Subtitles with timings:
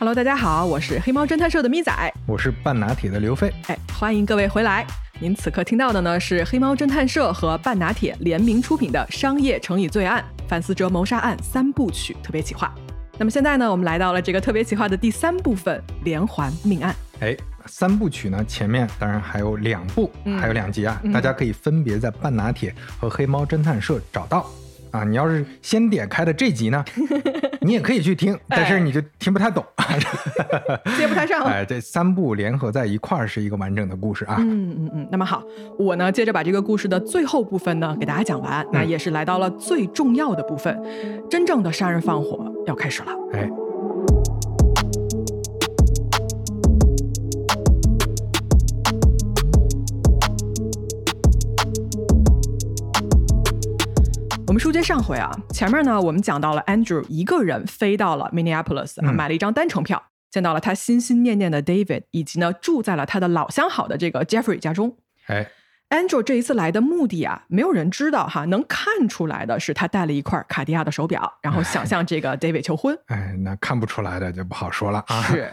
[0.00, 1.92] Hello，大家好，我是黑猫侦探社的咪仔，
[2.26, 3.52] 我是半拿铁的刘飞。
[3.66, 4.86] 哎，欢迎各位回来。
[5.20, 12.74] 您此刻听到的呢是黑猫侦探社和半拿铁联名出品的商业成瘾罪案范思哲谋杀案三部曲特别企划。
[13.18, 16.96] 那么现在呢，我们来到了这个特别企划的第三部分——连环命案。
[17.20, 17.36] 哎，
[17.66, 20.10] 三部曲呢，前面当然还有两部，
[20.40, 24.50] 还有两集啊，大家可以分别在半拿铁和黑猫侦探社找到。
[24.92, 26.84] 啊，你要是先点开的这集呢，
[27.60, 29.64] 你也可以去听，但是你就听不太懂，
[30.96, 31.42] 接不太上。
[31.44, 34.36] 哎，这三部联合在一块儿是一个完整的故事啊。
[34.38, 35.08] 嗯嗯嗯。
[35.10, 35.42] 那么好，
[35.78, 40.80] 我呢接着把这个故事的最后部分呢给大家讲完，那也是来到了最重要的部分，
[41.28, 43.12] 真正的杀人放火要开始了。
[43.32, 43.50] 哎。
[54.50, 64.96] 我们书接上回啊，前面呢我们讲到了 Andrew 一个人飞到了 Minneapolis 啊，买了一张单程票，见到了他心心念念的 David，以及呢住在了他的老相好的这个 Jeffrey 家中。
[65.28, 65.46] 哎
[65.90, 72.98] ，Andrew 这一次来的目的啊，没有人知道哈，能看出来的是他带了一块卡地亚的手表，然后想向这个 David 求婚。
[73.06, 75.22] 哎，那看不出来的就不好说了啊。
[75.22, 75.52] 是，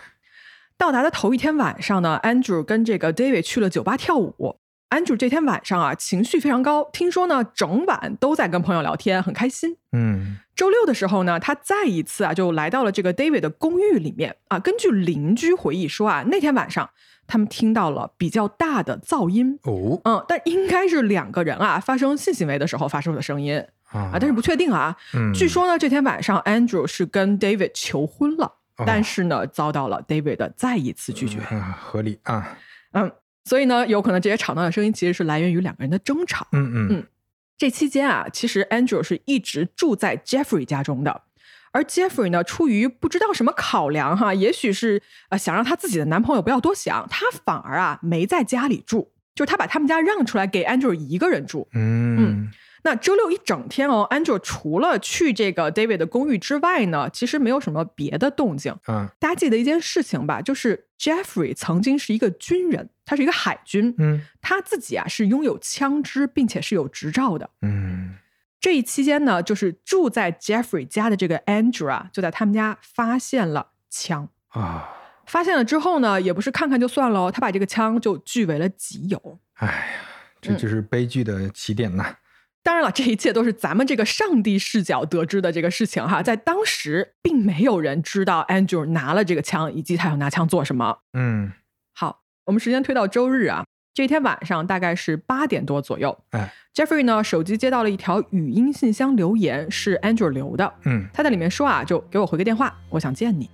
[0.75, 4.59] 到达的头一天晚上呢，Andrew 跟这个 David 去了酒吧跳舞。
[4.89, 6.89] Andrew 这天晚上啊，情绪非常高。
[6.93, 9.75] 听说呢，整晚都在跟朋友聊天，很开心。
[9.91, 14.59] 嗯，周六的时候呢，他再一次啊，就来到了这个 David 的公寓里面啊。
[14.59, 16.89] 根据邻居回忆说啊，那天晚上
[17.27, 19.59] 他们听到了比较大的噪音。
[19.63, 24.95] 哦，嗯，但应该是两个人啊发生性行为的时候发出的声音啊，但是不确定啊。
[25.13, 28.53] 嗯，据说呢，这天晚上 Andrew 是跟 David 求婚了，
[28.85, 31.41] 但是呢，遭到了 David 的再一次拒绝。
[31.77, 32.57] 合理啊。
[32.93, 33.11] 嗯。
[33.47, 36.45] 所以呢，有可能这些吵闹的声音其实是来源于两个人的争吵。
[36.51, 37.07] 嗯嗯嗯。
[37.57, 41.21] 这期间啊，其实 Andrew 是一直住在 Jeffrey 家中的，
[41.71, 51.67] 而 Jeffrey 呢，出于不知道什么考量哈，也许是呃想让他自己的男朋友不要多想，他反而啊没在家里住，就是他把他们家让出来给 Andrew 一个人住。
[51.73, 52.51] 嗯嗯。
[52.83, 58.73] 那周六一整天哦，Andrew 除了去这个 David 的公寓之外呢，其实没有什么别的动静。
[58.87, 63.95] 嗯，大家记得一件事情吧，就是 Jeffrey 曾经是一个军人，他是一个海军。
[63.97, 67.49] 嗯，他自己啊是拥有枪支，并且是有执照的。
[67.63, 68.17] 嗯，
[68.61, 74.93] 这一期间呢，就是住在 Jeffrey 家的这个 Andrew 啊，就在他们家发现了枪啊。
[75.25, 79.39] 发现了之后呢，也不是看看就算了，他把这个枪就据为了己有。
[79.55, 79.99] 哎呀，
[80.39, 82.15] 这就是悲剧的起点呐。
[82.63, 90.99] 当然了，这一切都是咱们这个上帝视角得知的这个事情哈，在当时并没有人知道 Andrew 拿了这个枪，以及他要拿枪做什么。
[91.13, 91.55] 嗯，好，
[92.47, 96.17] 我们时间推到周日啊，这天晚上大概是八点多左右。
[96.29, 100.73] 哎，Jeffrey 呢手机接到了一条语音信箱留言，是 Andrew 留的。
[100.85, 103.49] 嗯，他在里面说啊，就给我回个电话，我想见你。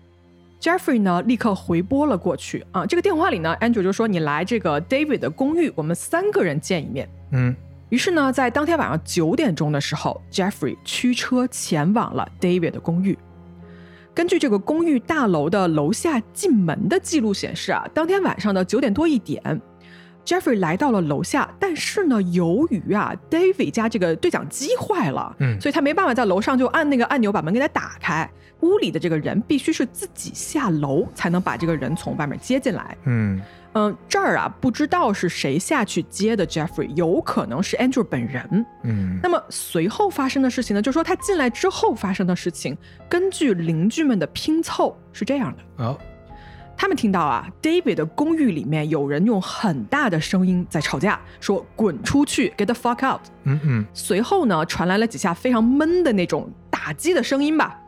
[0.61, 7.09] Jeffrey 呢立刻回拨了过去啊，这个电话里呢，Andrew 就说你来这个 David 的公寓，我们三个人见一面。
[7.31, 7.55] 嗯。
[7.89, 13.17] 于是呢，在当天晚上九点钟的时候，Jeffrey 驱车前往了 David 的公寓。
[14.13, 19.61] 根据这个公寓大楼的楼下进门的记录显示啊，当天晚上的九点多一点
[20.23, 21.49] ，Jeffrey 来到了楼下。
[21.59, 28.29] 但是呢，由于啊，David 家这个对讲机坏了，嗯，所以他没办法在楼上就按那个按钮把门给他打开。
[28.59, 32.95] 屋里的这个人必须是自己下楼才能把这个人从外面接进来。
[33.05, 33.41] 嗯。
[33.73, 38.65] 嗯，这儿啊，不知道是谁下去接的 Jeffrey，有可能是 Andrew 本人。
[38.83, 40.81] 嗯，那么随后发生的事情呢？
[40.81, 42.77] 就是说他进来之后发生的事情，
[43.09, 45.83] 根据邻居们的拼凑是这样的。
[45.83, 45.97] 哦，
[46.77, 53.21] 他们听到啊，David 的公寓里面有人用很大的声音在吵架，说“滚出去，get the fuck out”。
[53.45, 53.85] 嗯嗯。
[53.93, 57.79] 随后呢，传来了几下非常闷的那种打击的声音吧。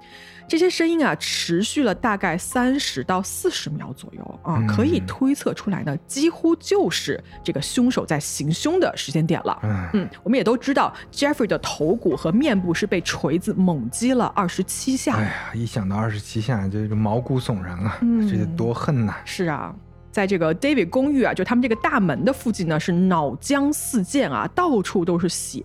[0.48, 9.60] 这些声音啊，持续了大概三十到四十秒左右啊，可以推测出来呢，几乎就是这个凶手在行凶的时间点了。
[9.94, 15.16] 嗯，我们也都知道，Jeffrey 的头骨和面部是被锤子猛击了二十七下。
[15.16, 17.98] 哎呀，一想到二十七下，就毛骨悚然啊！
[18.30, 19.16] 这得多恨呐！
[19.26, 19.76] 是啊，
[20.12, 25.64] 在这个 David 公寓啊，就他们这个大门的附近呢，是脑浆四溅啊，到处都是血。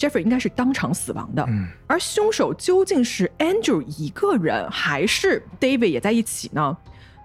[0.00, 1.46] Jeffrey 应该是当场死亡的，
[1.86, 6.74] 而凶手究竟是 Andrew 一个人，还是 David 也在一起呢？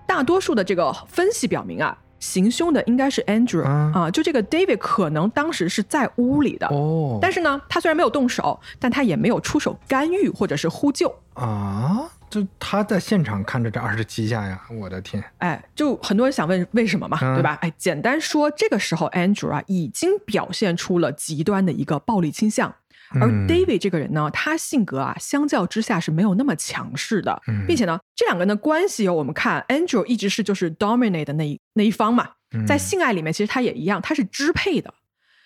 [0.06, 11.16] 大多数的这个分析表明啊，行凶的应该是 Andrew 啊，就这个 David 可能当时是在屋里的哦，但是呢，他虽然没有动手，但他也没有出手干预或者是呼救。
[11.36, 12.12] 啊。
[12.36, 15.24] 就他在现场看着这二十七下呀，我的天！
[15.38, 17.58] 哎，就很多人想问为什么嘛，对吧？
[17.62, 22.76] 哎，简单说，这个时候 Andrew 啊已经表现出了极端的一个暴力倾向，
[23.22, 32.32] 而 David 这个人呢，他性格啊，相较之下是没有那么强势的，并且呢，这两个人的关系，我们看 Andrew 一直是就是 dominate 的那一那一方嘛，
[32.68, 34.94] 在性爱里面，其实他也一样，他是支配的，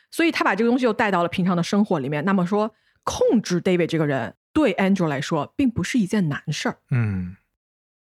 [0.10, 2.26] 所以他把这个东西又带到了平常的生活里面。
[2.26, 6.80] 那么说，控制 David 这个人对 Andrew 来说，并不是一件难事儿。
[6.92, 7.38] 嗯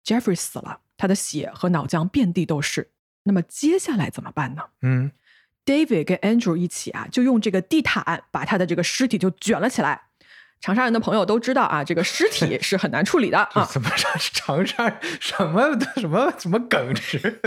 [0.05, 2.93] ，Jeffrey 死了，他的血和脑浆遍地都是。
[3.25, 4.63] 那么接下来怎么办呢？
[4.83, 5.13] 嗯。
[5.65, 10.06] David 跟 Andrew 一起啊，就用这个地毯把他的这个尸体就卷了起来。
[10.67, 13.65] 长沙人的朋友都知道啊，这个尸体 是很难处理的啊。
[13.71, 17.41] 怎么长长沙 什么什么什么梗是？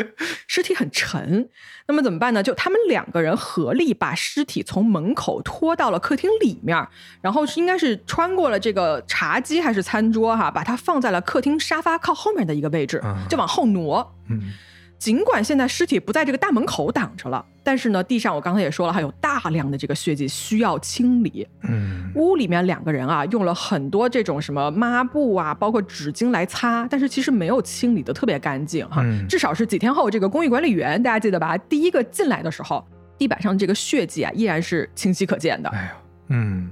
[0.48, 1.50] 尸体很沉，
[1.90, 2.42] 那么怎么办呢？
[2.42, 6.88] 就他们两个人合力把尸体从门口拖到了客厅里面，
[7.20, 14.16] 然后是应该是穿过了这个茶几还是餐桌哈，把它放在了客厅沙发靠后面的一个位置，就往后挪。
[14.30, 14.54] 嗯。
[15.00, 21.48] 尽管现在尸体不在这个大门口挡着了，但是呢，地上我刚才也说了，还有大量的这个血迹需要清理。
[21.64, 29.02] 嗯，屋里面两个人啊，用了很多这种什么抹布啊，包括纸巾来擦，但是其实没有清理的特别干净哈。
[29.30, 31.58] 至少是几天后，这个公寓管理员大家记得吧？
[31.58, 32.86] 第一个进来的时候，
[33.18, 35.70] 地板上这个血迹啊，依然是清晰可见的。
[35.70, 36.70] 哎呦，嗯。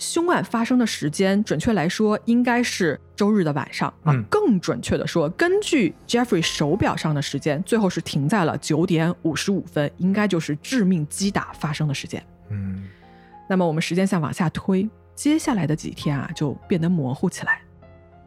[0.00, 4.12] 凶案发生的时间，准确来说应该是周日的晚上啊。
[4.30, 12.24] 更准确的说，根据 Jeffrey 手表上的时间，最后是停在了九点五十五分，应该就是致命击打发生的时间。
[12.48, 12.88] 嗯，
[13.46, 17.60] 那么我们时间线往下推，接下来的几天啊就变得模糊起来。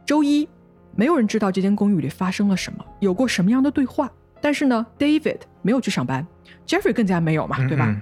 [0.06, 0.48] 周一，
[0.94, 4.08] 没有人知道这间公寓里发生了什么，有过什么样的对话。
[4.40, 6.24] 但是呢，David 没有去上班
[6.66, 8.00] ，Jeffrey 更加没有嘛，对吧？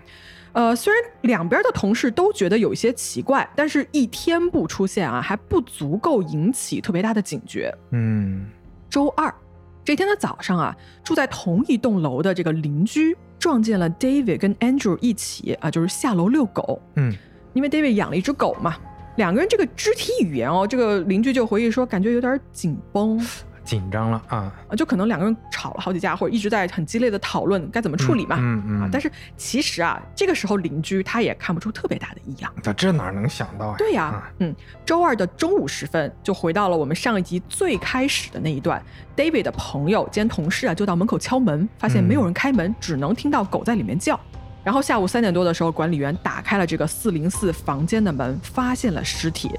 [0.52, 7.74] 呃，虽然两边的同事都觉得有一些奇怪，但是一天不出现啊，还不足够引起特别大的警觉。
[7.90, 8.46] 嗯，
[8.90, 9.34] 周二
[9.82, 16.80] 这天的早上啊，住在同一栋楼的这个邻居撞见了 David 跟 Andrew 一起啊，就是下楼遛狗。
[16.96, 17.12] 嗯，
[17.54, 18.76] 因为 David 养了一只狗嘛，
[19.16, 23.18] 两个人这个肢体语言哦，这个邻居就回忆说，感觉有点紧绷。
[23.64, 28.36] 紧张了啊就可能两个人吵了好几架，或者一直在很激烈的讨论该怎么处理嘛。
[28.38, 28.88] 嗯嗯。
[28.90, 32.52] 但是其实啊，这个时候邻居他也看不出特别大的异样。
[32.62, 33.74] 他这哪能想到呀？
[33.78, 34.54] 对呀，嗯。
[34.84, 38.82] 周二的中午时分，就回到了我们上一集最开始的那一段。
[39.16, 44.18] David 的朋友兼同事啊，就到门口敲门，发现没有人开门，只能听到狗在里面叫。
[44.64, 49.50] 然后下午三点多的时候，管理员打开了这个四零四房间的门，发现了尸体。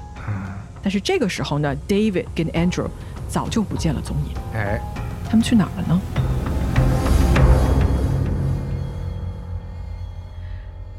[0.82, 2.88] 但是这个时候呢，David 跟 Andrew。
[3.28, 4.34] 早就不见了踪影。
[4.54, 4.80] 哎，
[5.28, 6.00] 他们去哪儿了呢？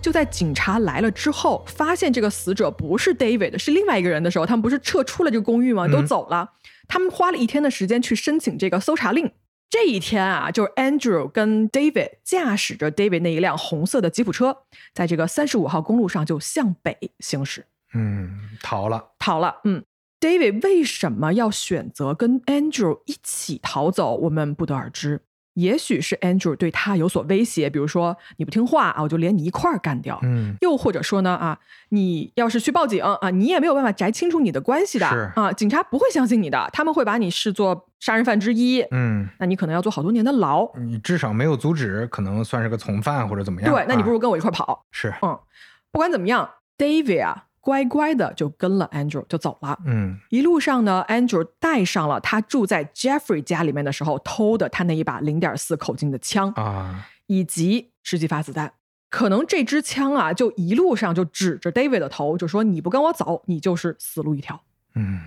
[0.01, 5.87] 就在警察来了之后，发现这个死者不是 David，是另外一个人的时候，他们不是撤出了这个公寓吗？
[5.87, 6.51] 都走了。
[6.87, 9.31] 他们花了一天的时间去申请这个搜查令。
[9.67, 14.55] 这一天啊，就是 Andrew 跟 David 驾驶着 David 那一辆红色的吉普车，
[14.93, 17.65] 在这个三十五号公路上就向北行驶。
[17.95, 19.55] 嗯，逃了，逃了。
[19.63, 19.83] 嗯。
[20.25, 24.15] David 为什么要选择跟 Andrew 一起逃走？
[24.15, 25.21] 我们不得而知。
[25.53, 30.19] 也许是 Andrew 对他有所威胁，比如说你不听话啊，我就连你一块儿干掉。
[30.23, 35.05] 嗯，又或者说呢啊，你要是去报警啊，你也没有办法摘清楚你的关系的
[35.35, 38.81] 啊，警察不会相信你的，他们会把你视作杀人犯之一。
[38.89, 40.67] 嗯，那你可能要坐好多年的牢。
[40.75, 43.71] 你至少没有阻止，可能算是个从犯或者怎么样。
[43.71, 44.83] 对，那你不如跟我一块跑。
[44.91, 45.39] 是，嗯，
[45.91, 46.49] 不管怎么样
[46.79, 47.44] ，David 啊。
[47.65, 49.79] 乖乖的就跟了 Andrew 就走了。
[49.87, 58.73] 嗯，一路上呢，Andrew 带上了他住在 Jeffrey 家里面的时候偷的他那一把零点四口径的枪啊，以及十几发子弹。
[59.09, 64.61] 可能这支枪啊，就一路上就指着 David 的头，就说你不跟我走，你就是死路一条。
[64.93, 65.21] 嗯，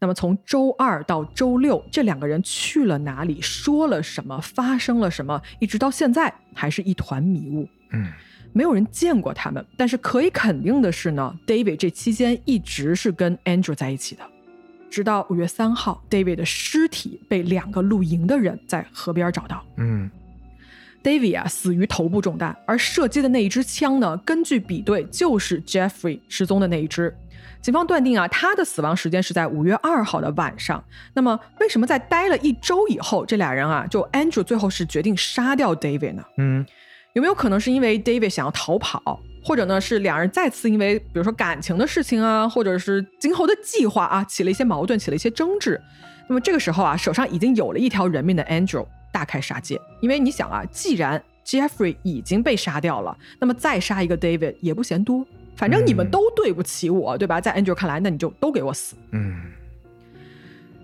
[0.00, 7.66] 那么从周二到周六，这两个人去了哪里，说了什么，发生了什么，一直到现在还是一团迷雾。
[7.92, 8.12] 嗯。
[8.52, 14.22] 没有人见过他们，但是可以肯定的是呢，David 这期间一直是跟 Andrew 在一起的。
[14.90, 19.62] 直到五月三号，David 的尸体被两个露营的人在河边找到。
[19.76, 20.10] 嗯
[21.02, 27.14] ，David 啊死于头部中弹，而射击的那一支枪呢，根据比对就是 Jeffrey 失踪的那一支。
[27.60, 30.82] 警方断定啊，他的死亡时间是在五月二号的晚上。
[31.12, 36.24] 那么，为什么在待了一周以后，这俩人啊，就 Andrew 最后是决定杀掉 David 呢？
[36.38, 36.64] 嗯。
[37.14, 45.80] 有没有可能是因为 David 想要逃跑，或者呢是两人再次因为比如说感情的事情啊，或者是今后的计划啊起了一些矛盾，起了一些争执？
[46.28, 57.40] 那么这个时候啊，手上已经有了一条人命的 Andrew 大开杀戒，因为你想啊，既然 Jeffrey 已经被杀掉了，那么再杀一个 David 也不嫌多，反正你们都对不起我，对吧？
[57.40, 58.94] 在 Andrew 看来，那你就都给我死。
[59.12, 59.52] 嗯。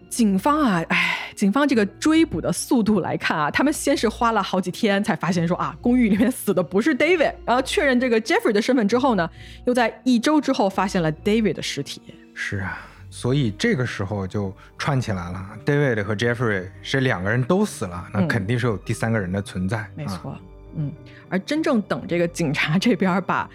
[0.08, 9.28] 警方啊，哎，警方这个追捕的速度来看啊，他们先是花了好几天才发现说啊，公寓里面死的不是 David，然后确认这个 Jeffrey 的身份之后呢，
[9.66, 12.00] 又在一周之后发现了 David 的尸体。
[12.34, 12.78] 是啊，
[13.10, 19.86] 所以这个时候就串起来了，David 和 Jeffrey 是两个人都死了，那肯定是有第三个人的存在。
[19.94, 20.36] 没错，
[20.76, 20.92] 嗯，
[21.28, 23.48] 而真正等这个警察这边把。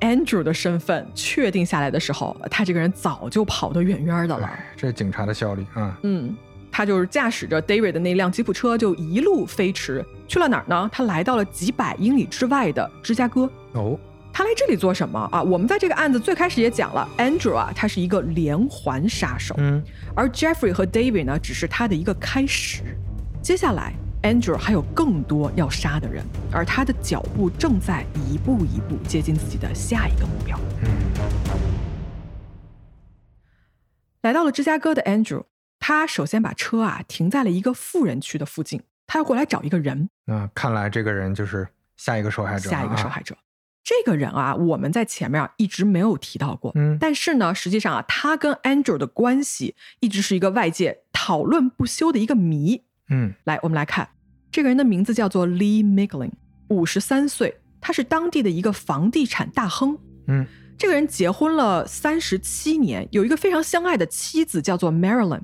[0.00, 4.48] Andrew 的身份确定下来的时候，他这个人早就跑得远远的了。
[4.76, 5.98] 这警察的效率啊！
[6.04, 6.36] 嗯，
[6.70, 10.88] 他就是驾驶着 David 的那辆吉普车，就一路飞驰去了哪儿呢？
[10.92, 13.50] 他来到了几百英里之外的芝加哥。
[13.72, 13.98] 哦，
[14.32, 15.42] 他来这里做什么啊？
[15.42, 19.54] 我们在这个案子最开始也讲了，Andrew 啊，他是一个连环杀手。
[19.58, 19.82] 嗯，
[20.14, 22.82] 而 Jeffrey 和 David 呢，只是他的一个开始。
[23.42, 23.92] 接下来。
[24.20, 30.58] Andrew 还有更多要杀的人，而他的脚步正在一步一步接近自己的下一个目标。
[30.82, 30.90] 嗯，
[34.22, 35.44] 来到了芝加哥的 Andrew，
[35.88, 40.10] 他首先把车啊停在了一个富人区的附近，他要过来找一个人。
[40.26, 41.66] 那看来这个人就是
[41.96, 42.68] 下一个受害者。
[42.68, 43.34] 下一个受害者，
[43.82, 46.72] 这个人啊，我们在前面一直没有提到过。
[46.74, 52.82] 嗯，但是呢，实际上啊，他跟 Andrew 的关系一直是一个外界讨论不休的一个谜。
[53.08, 54.10] 嗯，来，我们来看，
[54.52, 56.32] 这个人的名字叫做 Lee Miglin，
[56.68, 59.98] 五十三岁，他是当地的一个房地产大亨。
[60.26, 65.40] 嗯，这个人结婚了三十七年，有一个非常相爱的妻子，叫做 Marilyn。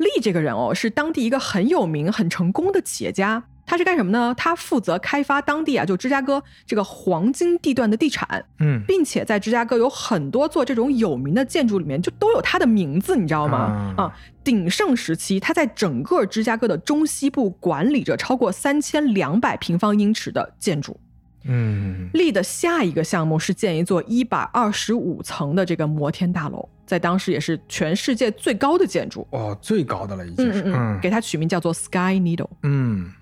[0.00, 3.44] Lee 这个人哦，是当地一个很有名、很成功的企业家。
[3.66, 4.34] 他是干什么呢？
[4.36, 13.94] 他负责开发当地啊，就芝加哥这个黄金地段的地产，嗯，并且在芝加哥有很多座这种有名的建筑里面，就都有他的名字，你知道吗？
[13.96, 20.98] 啊，鼎盛时期，他在整个芝加哥的中西部管理着超过三千两百平方英尺的建筑。
[21.44, 33.12] 嗯，立的下一个项目是建一座一百二十五层的这个摩天大楼，在当时也是全世界最高的建筑哦，最高的了已经是，嗯，给他取名叫做 Sky Needle，嗯。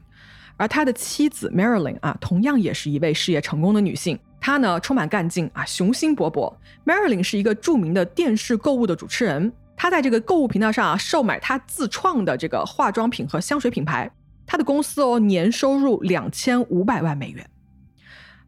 [0.57, 4.19] 而他的妻子 Marilyn 啊，同样也是一位事业成功的女性。
[4.41, 6.53] 她呢，充满干劲啊，雄心勃勃。
[6.85, 14.11] Marilyn 是一个著名的电视购物的主持人，她在这个购物频道上啊，售卖她自创的这个化妆品和香水品牌。
[14.45, 17.49] 她的公司哦，年收入两千五百万美元。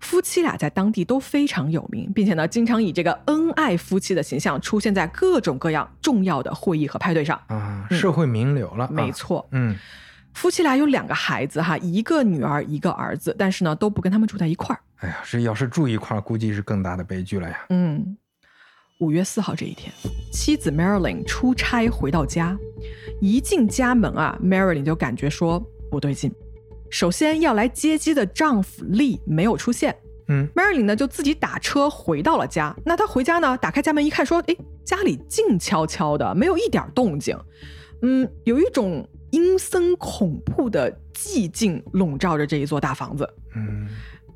[0.01, 8.89] 夫妻俩在当地都非常有名，并且呢，经常以这个恩爱夫妻的形象出现在各种各样重要的会议和派对上啊，社会名流了。
[8.91, 9.77] 没错，嗯。
[10.33, 14.79] 夫妻俩有两个孩子哈，一个女儿，一个儿子，但是呢，都不跟他们住在一块儿。
[14.99, 17.67] 哎呀，这要是住一块儿，估计是更大的悲剧了呀。
[17.71, 18.17] 嗯，
[19.01, 19.93] 五月四号这一天，
[20.33, 22.57] 妻子 Marilyn 出差回到家，
[23.21, 25.59] 一进家门啊，Marilyn 就感觉说
[25.91, 26.33] 不对劲。
[26.91, 29.97] 首先要来接机的丈夫 Lee 没有出现。
[30.29, 32.77] 嗯，Marilyn 呢就自己打车回到了家。
[32.85, 37.39] 那她回家呢，打开家门一看，说：“哎，家里静悄悄的，没有一点动静。”
[38.03, 39.09] 嗯，有一种。
[39.33, 43.33] 阴森恐怖的寂静笼罩着这一座大房子。
[43.55, 43.87] 嗯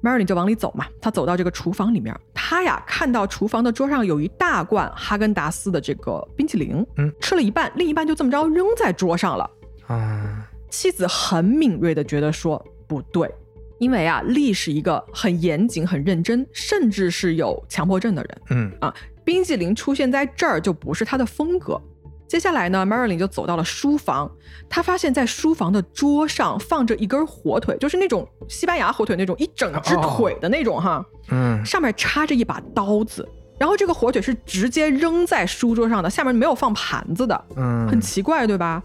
[0.01, 0.87] ，Marilyn 就往里走嘛。
[1.01, 6.87] 她走到这个厨房里面，她呀看到厨房的桌上有一大罐哈根达斯的这个冰淇淋。
[6.97, 9.51] 嗯，吃了一半，另一半就这么着扔在桌上了。
[9.89, 13.33] 啊，妻子很敏锐的觉得说不对，
[13.79, 18.41] 因为啊，丽是一个很严谨、很认真，甚至是有强迫症的人。
[18.51, 18.93] 嗯啊，
[19.25, 21.81] 冰激凌出现在这儿就不是他的风格。
[22.27, 24.29] 接下来呢，Marilyn 就走到了书房，
[24.69, 33.29] 她发现，在书房的桌上放着一根火腿，就是那种西班牙火腿那种一整只腿的那种哈，嗯，上面插着一把刀子，
[33.61, 38.83] 然后这个火腿是直接扔在书桌上的，下面没有放盘子的，嗯，很奇怪，对吧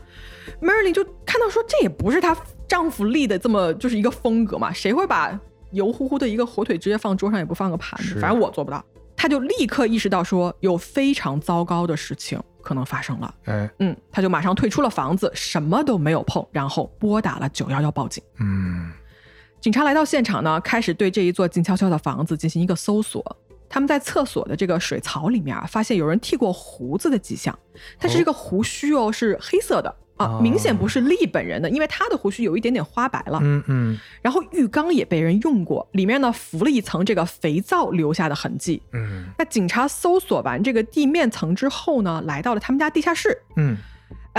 [0.61, 2.35] ？Marilyn 就看到说，这也不是她
[2.67, 5.39] 丈夫立的这么就是一个风格嘛，谁会把
[5.71, 8.19] 油乎乎的一个火腿直接放桌上也不放个盘子？
[8.19, 8.83] 反正我做不到。
[9.15, 13.35] 她就立刻意识到说，有非常糟糕的事情可能发生了。
[13.45, 18.23] 哎，嗯，她就马上退出了房子，什么都没有碰，然后拨打了九幺幺报警。
[18.39, 18.91] 嗯，
[19.59, 23.23] 警察来到现场呢，开始对这一座静悄悄的房子进行一个搜索。
[23.67, 27.57] 他们在厕所的这个水槽里面啊，发现有人剃过胡子的迹象，
[27.99, 29.93] 但是这个胡须哦是黑色的。
[30.19, 33.39] 啊，明显不是利本人的，因为他的胡须有一点点花白了。
[33.41, 33.99] 嗯嗯。
[34.21, 38.81] 然后浴缸也被人用过，里面呢浮了一层这个肥皂留下的痕迹。
[38.91, 39.25] 嗯。
[39.37, 43.35] 那警察搜索完这个地面层之后呢，来到了他们家地下室。
[43.55, 43.77] 嗯。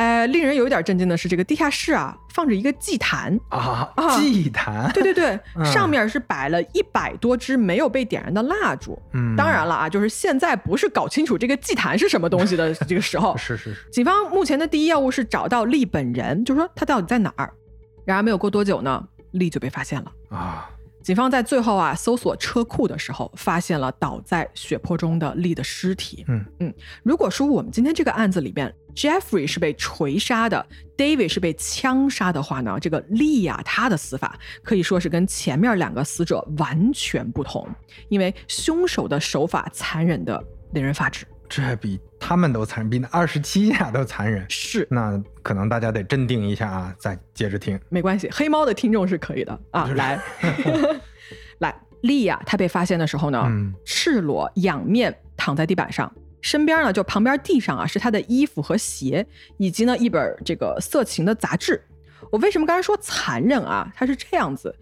[0.00, 8.98] 呃，令人有点震惊的是，这个地下室啊，放着一个祭坛啊，祭坛，对对对，上面是摆了一百多支没有被点燃的蜡烛。
[9.12, 13.36] 嗯，当然了啊，就是现在不是搞清楚这个祭坛是什么东西的 这个时候。
[13.36, 13.90] 是是是。
[13.92, 17.52] 警方目前的第一要务是找到利本人，就是说他到底在哪儿。
[18.06, 20.70] 然而没有过多久呢，利就被发现了啊。
[21.02, 26.24] 警方在最后啊搜索车库的时候，发现了倒在血泊中的利的尸体。
[26.28, 30.66] 嗯嗯，如果说我们今天这个案子里边 Jeffrey 是被锤杀的
[30.96, 37.68] ，David 是被枪杀的话呢，这个莉亚她的死法可以说是跟前面两个死者完全不同，
[38.08, 40.42] 因为凶手的手法残忍的
[40.72, 41.26] 令人发指。
[41.48, 44.46] 这比他们都残忍，比那二十七下都残忍。
[44.48, 47.78] 是，那可能大家得镇定一下啊，再接着听。
[47.88, 49.88] 没关系，黑猫的听众是可以的啊。
[49.96, 50.20] 来，
[51.58, 53.50] 来，莉亚她被发现的时候呢，
[53.84, 56.12] 赤裸仰面躺在地板上。
[56.40, 61.82] 身边呢，就旁边地上啊，是他的衣服和鞋，以及呢一本这个色情的杂志。
[62.30, 63.90] 我为什么刚才说残忍啊？
[63.94, 64.74] 他是这样子，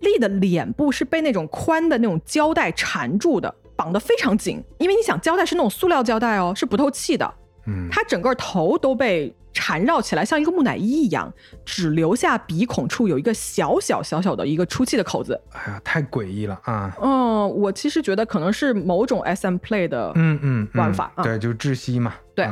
[0.00, 4.62] 丽的脸部是被那种宽的那种胶带缠住的，绑得非常紧。
[4.78, 7.34] 因为你想，胶带是那种塑料胶带哦，是不透气的。
[7.66, 9.34] 嗯，他整个头都被。
[9.56, 11.32] 缠绕起来像一个木乃伊一样，
[11.64, 15.40] 只留下鼻孔处有一个小小小小的一个出气的口子。
[15.52, 16.94] 哎呀，太诡异了啊！
[17.00, 22.14] 嗯，我其实觉得可能是某种 S M play 的嗯嗯玩法啊，对，就是窒息嘛。
[22.34, 22.46] 对，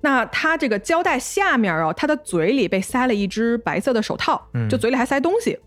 [0.00, 5.58] 那他这个胶带下面啊，他的嘴里被塞了一只白色的手套，就嘴里还塞东西。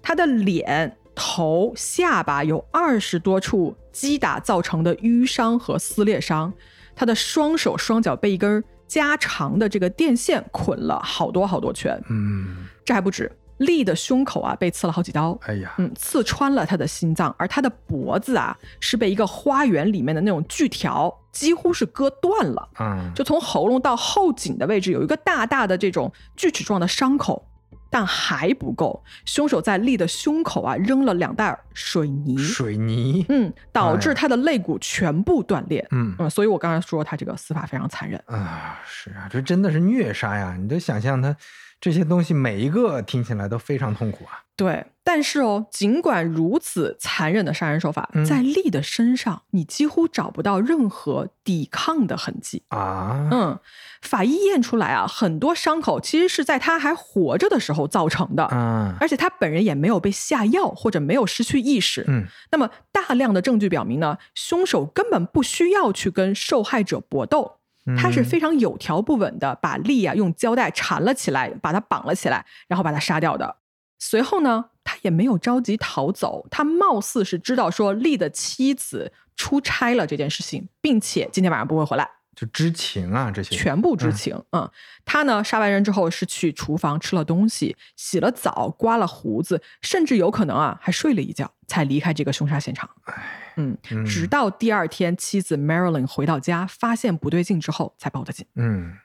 [0.00, 6.52] 他的脸、头、下巴有二十多处击打造成的淤伤和撕裂伤，
[6.94, 8.62] 他的双手双脚被一根。
[8.90, 27.46] 加长的这个电线捆了好多好多圈，嗯，这还不止，丽的胸口啊被刺了好几刀，哎呀，嗯，刺穿了他的心脏，而他的脖子啊是被一个花园里面的那种锯条几乎是割断了，嗯，就从喉咙到后颈的位置有一个大大的这种锯齿状的伤口。
[27.90, 40.56] 但还不够，凶手在利的胸口啊扔了两袋水泥，水泥，嗯，导致他的肋骨全部断裂，嗯嗯，所以我刚才说他这个死法非常残忍啊，是啊，这真的是虐杀呀！
[40.58, 41.36] 你就想象他
[41.80, 44.38] 这些东西每一个听起来都非常痛苦啊。
[44.60, 53.26] 对，但是哦，尽管如此残忍的杀人手法，在丽的身上你几乎找不到任何抵抗的痕迹啊。
[53.32, 53.58] 嗯，
[54.02, 58.46] 法医验出来啊，很多伤口其实是在他还活着的时候造成的。
[58.52, 62.04] 嗯，而且他本人也没有被下药或者没有失去意识。
[62.06, 67.60] 嗯，那么大量的证据表明呢，凶手根本不需要去跟受害者搏斗，
[67.96, 73.56] 他是非常有条不紊的把丽啊用胶带缠了起来，把他绑了起来，然后把他杀掉的。
[74.02, 84.42] 随后呢，他也没有着急逃走，他貌似是知道说丽的妻子出差了这件事情，并且今天晚上不会回来，就知情啊，这些全部知情。
[84.52, 84.68] 嗯，
[85.04, 92.88] 他呢杀完人之后是去厨房吃了东西，洗了澡，刮了胡子，甚至有可能啊还睡了一觉才离开这个凶杀现场。
[93.04, 98.46] 唉，嗯，直到第二天妻子 Marilyn 回到家，发现不对劲之后才报的警。
[98.54, 98.96] 嗯，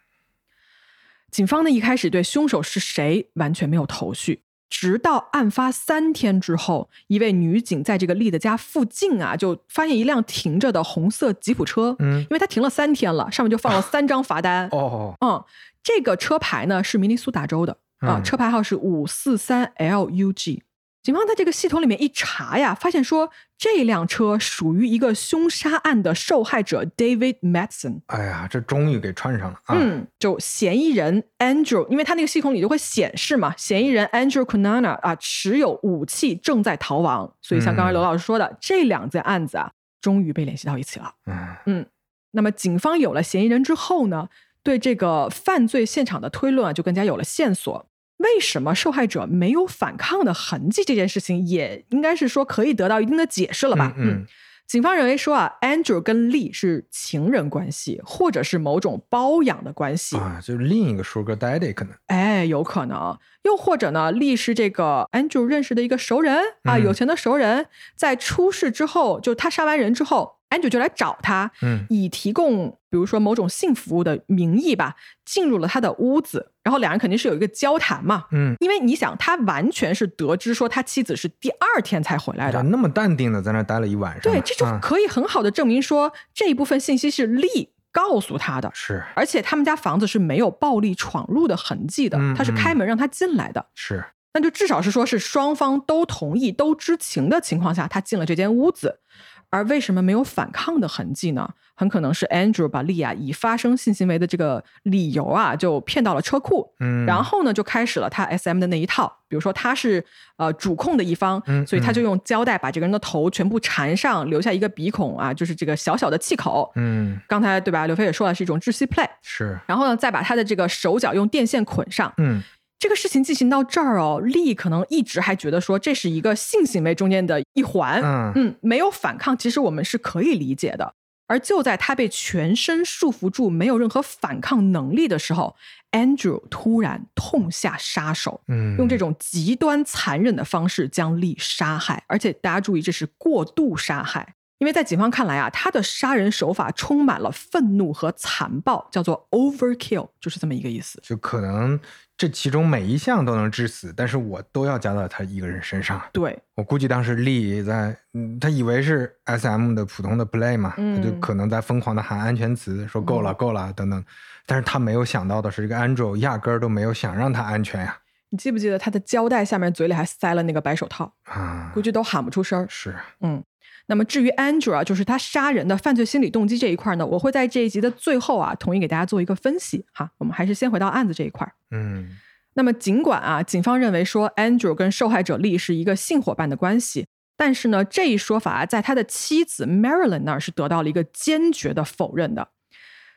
[1.29, 4.43] 警方呢一开始对凶手是谁完全没有头绪。
[4.69, 11.95] 直到案发三天之后，一位女警在这个丽的家附近啊，就发现一辆停着的红色吉普车。
[11.99, 14.67] 嗯，因为它停了三天了，上面就放了三张罚单。
[14.71, 15.43] 哦，嗯，
[15.83, 20.61] 这个车牌呢是明尼苏达州的啊，车牌号是五四三 LUG。
[21.05, 28.01] 警方在这个系统里面一查呀，发现说这辆车属于一个凶杀案的受害者 David Madsen。
[28.07, 29.77] 哎呀，这终于给串上了啊！
[29.79, 41.13] 嗯，就嫌疑人 Andrew，因为他那个系统里就会显示嘛，嫌疑人 Andrew Canana 啊持有武器正在逃亡，所以像刚才刘老师说的，这两件案子啊，终于被联系到一起了。
[41.27, 41.85] 嗯嗯，
[42.31, 44.29] 那么警方有了嫌疑人之后呢，
[44.63, 47.85] 对这个犯罪现场的推论啊，就更加有了线索。
[48.17, 50.83] 为什么受害者没有反抗的痕迹？
[50.83, 53.93] 这件事情也应该是说可以得到一定的解释了吧？
[53.97, 54.25] 嗯，
[54.65, 61.93] 警方认为说啊，Andrew 跟 Lee 是情人关系，或者是某种包养的关系啊，就是另一个 Sugar Daddy 可能。
[62.07, 70.34] 哎，有可能，又或者呢，Lee 是这个 Andrew 认识的一个熟人啊，有钱的熟人，在出事之后，就他杀完人之后。
[70.55, 84.65] Andrew 就来找他，嗯，以提供比如说某种性服务的名义吧，进入了他的屋子，然后两人肯定是有一个交谈嘛，嗯，因为你想，他完全是得知说他妻子是第二天才回来的，那么淡定的在那待了一晚上，对，这就。
[84.81, 98.99] 可以很好的证明说这一部分信息是利告诉他的，是，而且他们家房子是没有暴力闯入的痕迹的，他是开门让他进来的，是，那就至少是说是双方都同意、都知情的情况下，他进了这间屋子。
[99.49, 101.49] 而为什么没有反抗的痕迹呢？
[101.77, 109.11] 很可能是 Andrew 把莉亚以发生性行为的这个理由啊，就骗到了车库，嗯，然后呢，就开始了他 SM 的那一套。
[109.27, 110.01] 比如说他是
[110.37, 117.85] 呃主控的一方，嗯，所以他就用胶带把这个人的头全部缠上，留下一个鼻孔啊，就是这个小小的气口，嗯，刚才对吧？
[117.87, 122.41] 刘飞也说了是一种窒息 play，是，然后呢，再把他的这个手脚用电线捆上，嗯。
[122.77, 130.93] 这个事情进行到这儿哦，利可能一直还觉得说这是一个性行为中间的一环，嗯嗯，没有反抗，其实我们是可以理解的。
[131.27, 135.55] 而就在他被全身束缚住、没有任何反抗能力的时候
[135.91, 144.35] ，Andrew 突然痛下杀手，嗯，用这种极端残忍的方式将丽杀害，而且大家注意，这是过度杀害。
[144.59, 150.99] 因为在警方看来啊，他的杀人手法充满了愤怒和残暴，叫做 overkill，就是这么一个意思。
[151.03, 151.77] 就可能
[152.15, 156.01] 这其中每一项都能致死，但是我都要加到他一个人身上。
[156.13, 164.01] 对我估计当时利在，嗯，他以为是 S M 的普通的 play 嘛，他就可能在疯狂的喊安全词，说够了够了等等。
[164.45, 167.97] 但是他没有想到的是，这个 Andrew 压根儿都没有想让他安全呀。
[168.29, 171.71] 你记不记得他的胶带下面嘴里还塞了那个白手套啊？
[171.73, 172.65] 估计都喊不出声儿。
[172.69, 173.43] 是，嗯。
[173.87, 180.09] 那么至于 Andrew 啊，就是他杀人的犯罪心理动机这一块呢，我会在这一集的最后啊，统一给大家做一个分析哈。
[180.17, 181.47] 我们还是先回到案子这一块。
[181.69, 182.17] 嗯，
[182.55, 187.05] 那么尽管啊，警方认为说 Andrew 跟受害者丽是一个性伙伴的关系，
[187.37, 192.47] 但是呢，这一说法在他的妻子 Marilyn 那儿是得到了一个坚决的否认的。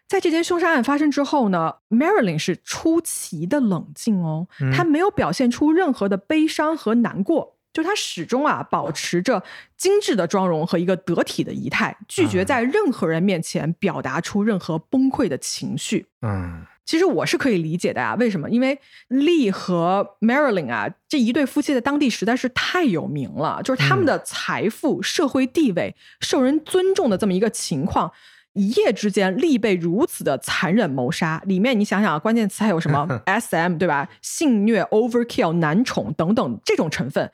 [0.09, 7.57] 在这件凶杀案发生之后呢，Marilyn 是出奇的冷静哦，她没有表现出任何的悲伤和难过。
[7.71, 9.44] 就他始终啊保持着
[9.77, 16.07] 精致的妆容和一个得体的仪态，拒绝在任何人面前表达出任何崩溃的情绪。
[16.23, 18.51] 嗯，其实我是可以理解的呀，为什么？
[18.51, 28.11] 因为 Lee 和 Marilyn 啊这一对夫妻在当地实在是太有名了，就是他们的财富、社会地位、受人尊重的这么一个情况，
[28.54, 31.42] 一夜之间立被如此的残忍谋杀。
[31.46, 34.08] 里面你想想啊，关键词还有什么 SM 对吧？
[34.22, 37.30] 性虐、Overkill、男宠等等这种成分。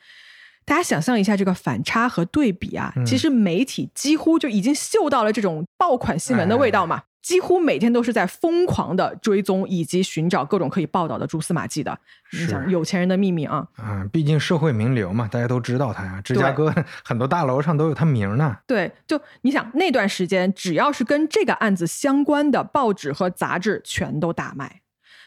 [0.66, 11.98] 大家想象一下这个反差和对比啊，其实媒体几乎就已经嗅到了这种爆款新闻的味道嘛，几乎每天都是在疯狂的追踪以及寻找各种可以报道的蛛丝马迹的。
[12.32, 13.66] 你想有钱人的秘密啊？
[13.76, 16.20] 啊，毕竟社会名流嘛，大家都知道他呀。
[16.22, 18.58] 芝加哥 很多大楼上都有他名呢。
[18.66, 24.82] 对，就你想那段时间，只要是跟这个案子相关的报纸和杂志全都大卖。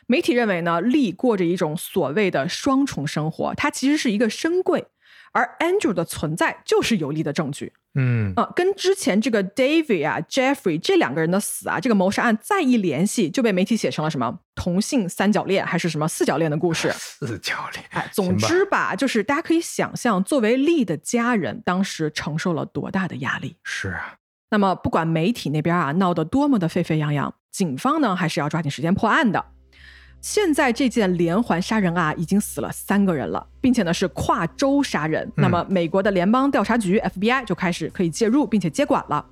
[0.05, 4.85] 媒体认为呢，利过着一种所谓的双重生活，他其实是一个深柜。
[5.33, 16.91] 而 Andrew 的存在就是有力的证据，嗯啊，跟之前这个 David 啊、Jeffrey 这两个人的死啊，这个谋杀案再一联系，就被媒体写成了什么同性三角恋还是什么四角恋的故事？
[16.95, 23.57] 四角恋，哎， 总之吧，就是大家可以想象，作为利的家人，当时承受了多大的压力。
[23.63, 24.17] 是啊，
[24.51, 29.43] 那么不管媒体那边啊闹得多么的沸沸扬扬，警方呢还是要抓紧时间破案的。
[30.19, 35.31] 现在这件连环杀人案已经死了三个人了，并且呢是跨州杀人。
[35.35, 39.25] 那么美国的联邦调查局 FBI 就开始可以介入并且接管了，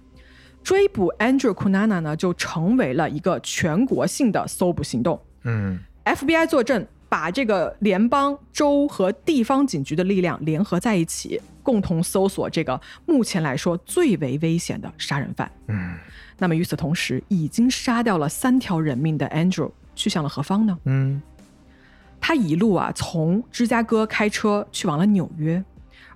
[0.63, 5.19] 追捕 Andrew Cunanan 呢就成为了一个全国性的搜捕行动。
[5.43, 15.51] 嗯，FBI 坐镇，把这个联邦、州和地方警局的力量联合在一起，共同搜索这个目前来说最为危险的杀人犯。
[15.67, 15.97] 嗯，
[16.37, 19.71] 那么与此同时，已经杀掉了三条人命的 Andrew。
[19.95, 20.77] 去向了何方呢？
[20.85, 21.21] 嗯，
[22.19, 25.63] 他一路啊从芝加哥开车去往了纽约，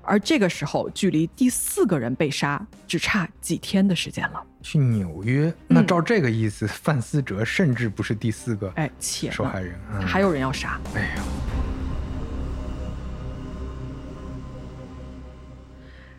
[0.02, 4.44] 而这个时候距离第四个人被杀只差几天的时间了。
[4.62, 5.54] 去纽约？
[5.68, 10.78] 那照这个意思，范思哲甚至不是第四个哎，且受害人，还有人要杀。
[10.94, 11.24] 哎呀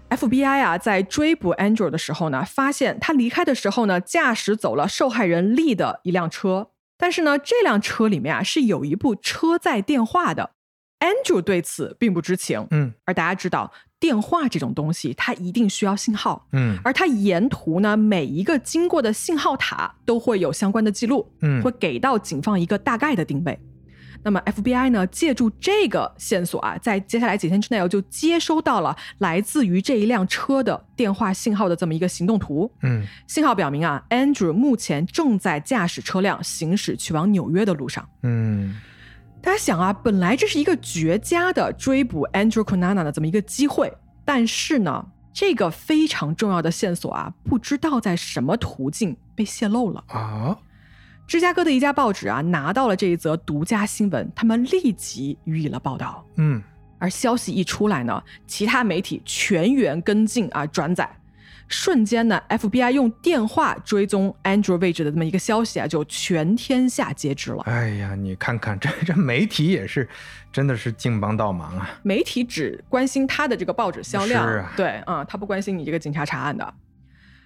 [0.09, 6.70] ！FBI 啊，在追捕 Andrew 的时候呢，发现他离开的时候呢，驾驶走了受害人利的一辆车。
[7.01, 10.51] 但是呢，这辆车里面啊是有一部车载电话的
[11.01, 12.69] ，Andrew 对此并不知情。
[12.71, 16.47] 嗯，而大家知道，电话这种东西，它一定需要信号。
[16.53, 21.33] 嗯，而它沿途呢，每一个经过的信号塔都会有相关的记录。
[21.41, 23.59] 嗯，会给到警方一个大概的定位。
[24.23, 32.71] 那么 FBI 呢，借助这个线索啊，在接下来几天之内，就接收到了来自于这一辆车的电话信号的这么一个行动图。
[32.83, 38.07] 嗯，信号表明啊，Andrew 目前正在驾驶车辆行驶去往纽约的路上。
[38.23, 38.77] 嗯，
[39.41, 43.91] 大家想啊，本来这是一个绝佳的追捕 Andrew Cunanan 的这么一个机会，
[44.25, 50.59] 但是呢，这个非常重要的线索啊，不知道在什么途径被泄露了啊。
[51.31, 56.27] 芝加哥的一家报纸啊，拿到了这一则独家新闻，他们立即予以了报道。
[56.39, 56.61] 嗯，
[56.99, 61.09] 而消息一出来呢，其他媒体全员跟进啊，转载，
[61.69, 67.63] 瞬间呢，FBI 用电话追踪 Andrew 位置的这么一个消息啊，就全天下皆知了。
[67.63, 70.09] 哎呀，你看看这这媒体也是，
[70.51, 71.89] 真的是劲帮倒忙啊！
[72.03, 76.75] 媒体只关心他的这个报纸销量，啊对啊，他不关心你这个警察查案的。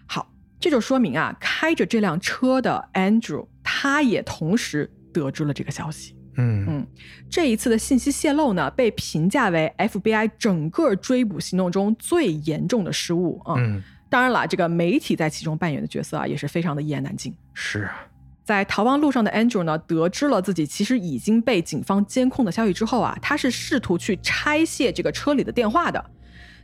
[0.06, 0.26] 好，
[0.58, 3.46] 这就说明啊，开着这辆车的 Andrew。
[3.64, 6.14] 他也同时得知了这个消息。
[6.36, 6.86] 嗯嗯，
[7.30, 13.54] 这一次的信息泄露呢，被评价为 FBI 整个追捕行动中最严重的失误啊。
[13.56, 17.32] 嗯，当然了，这个媒体在其中扮演的角色啊，也是非常的一言难尽。
[17.52, 18.06] 是啊，
[18.44, 26.04] 在逃亡路上的 Andrew 呢，得知了自己其实已经被警方监控的消息之后啊，他是试图去拆卸这个车里的电话的。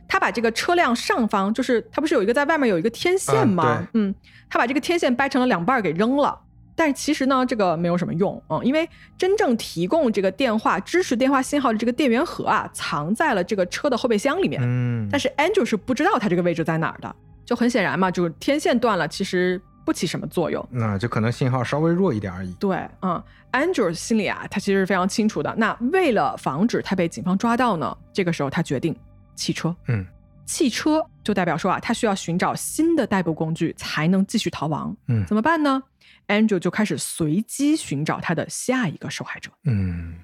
[0.05, 3.87] 他把这个车辆上方，就是他不是有一个在外面有一个天线吗？
[3.93, 4.13] 嗯，
[4.49, 6.37] 他把这个天线掰成了两半给扔了。
[6.75, 14.61] 但是其实呢，这个没有什么用嗯，因为真正提供这个电话支持电话信号的这个电源盒啊，藏在了这个车的后备箱里面。
[14.63, 17.15] 嗯，但是 Andrew 是不知道他这个位置在哪儿的。
[17.43, 20.65] 就很显然嘛，就是天线断了，其实不起什么作用。
[20.71, 22.53] 那就可能信号稍微弱一点而已。
[22.53, 25.53] 对，嗯，Andrew 心里啊，他其实是非常清楚的。
[25.57, 28.95] 那为了防止他被警方抓到呢，这个时候他决定
[29.35, 29.75] 弃车。
[29.89, 30.05] 嗯，
[30.45, 34.95] 弃车就代表说啊，他需要寻找新的代步工具才能继续逃亡。
[35.09, 35.83] 嗯，怎么办呢
[36.27, 39.51] ？Andrew 就开始随机寻找他的下一个受害者。
[39.65, 40.15] 嗯。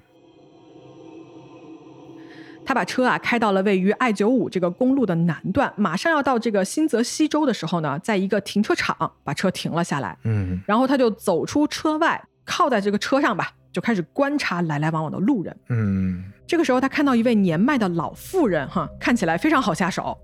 [2.64, 10.18] 他把车啊开到了位于 I 九五这个公路的南段，马上要到这个新泽西州的时候呢，在一个停车场把车停了下来。
[10.24, 15.56] 嗯，然后他就走出车外，靠在这个车上吧，就开始观察来来往往的路人。
[15.70, 20.18] 嗯，这个时候他看到一位年迈的老妇人，哈，看起来非常好下手。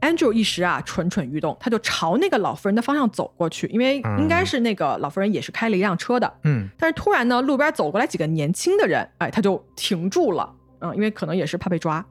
[0.00, 6.32] Andrew 一时啊蠢蠢欲动，他就朝那个老妇人的方向走过去，因为应该是那个老妇人也是开了一辆车的。
[6.44, 10.52] 嗯，但是突然呢，路边走过来几个年轻的人，哎，他就停住了。
[10.80, 12.04] 嗯，因为可能也是怕被抓，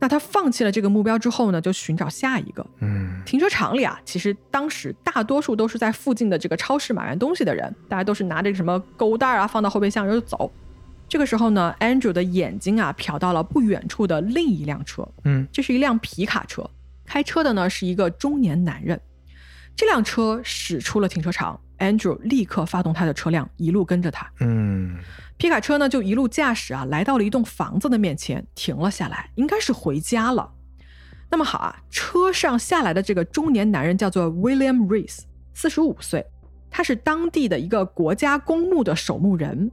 [0.00, 2.66] 那他放弃了这个目标之后呢，就寻找下一个。
[2.80, 10.50] 嗯，停车场里啊，其实当时大多数都是在附近的这个超市买完东西的人，大家都是拿着什么购物袋啊，放到后备箱然后就走。
[11.08, 15.08] 这个时候呢，Andrew 的眼睛啊瞟到了不远处的另一辆车。
[15.24, 16.68] 嗯，这是一辆皮卡车，
[17.08, 19.00] 开车的呢是一个中年男人。
[19.74, 24.30] 这辆车驶出了停车场，Andrew 立刻发动他的车辆，一路跟着他。
[24.40, 24.98] 嗯。
[25.38, 30.52] 皮卡车呢，就一路驾驶啊，来到了一栋房子的面前，停了下来，应该是回家了。
[31.30, 35.20] 那么好啊，车上下来的这个中年男人叫做 William Reese，
[35.54, 36.26] 四十五岁，
[36.68, 39.70] 他是当地的一个国家公墓的守墓人。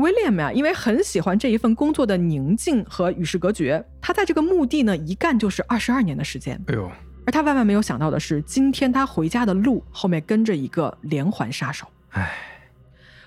[0.00, 6.60] William 啊，因为很喜欢这一份工作的宁静和与世隔绝，他在这个墓地呢一干就是二十二年的时间。
[6.68, 6.90] 哎呦，
[7.26, 11.86] 而他万万没有想到的是，今天他回家的路后面跟着一个连环杀手。
[12.10, 12.32] 哎。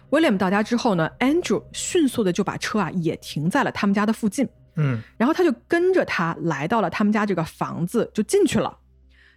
[0.10, 8.78] William 到家之后呢，Andrew 迅速的就把车啊也停在了他们家的附近，嗯，然后他就跟着他来到了他们家这个房子，就进去了。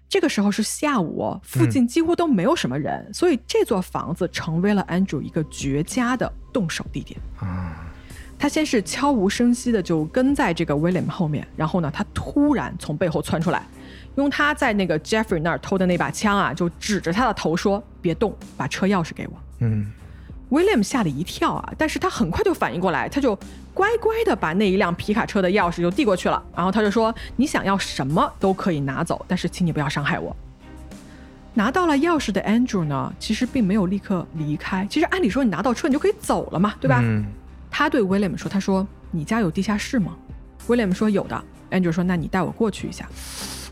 [0.08, 7.82] 这个时候是下午，附近几乎都没有什么人，所以这座房子成为了 Andrew 一个绝佳的动手地点啊。
[8.38, 13.66] 他先是悄无声息的就跟在这个 William 后面，然后呢，他突然从背后窜出来，
[14.16, 19.90] 用他在那个 Jeffrey 那儿偷的那把枪啊，就指着他的头说：“别动，把车钥匙给我。”嗯。
[20.50, 23.36] William 吓了一跳啊，但是他很快就反应过来，他就
[23.76, 30.34] 乖乖的把那一辆皮卡车的钥匙就递过去了，然后他就说：“你想要什么都可以拿走，但是请你不要伤害我。”
[31.52, 34.86] 拿到了钥匙的 Andrew 呢，其实并没有立刻离开。
[34.88, 37.00] 其实按理说你拿到车你就可以走了嘛，对吧？
[37.02, 37.26] 嗯。
[37.70, 40.16] 他对 William 说：“他说你家有地下室吗
[40.66, 41.44] ？”William 说：“有的。
[41.70, 43.06] ”Andrew 说：“那你带我过去一下。”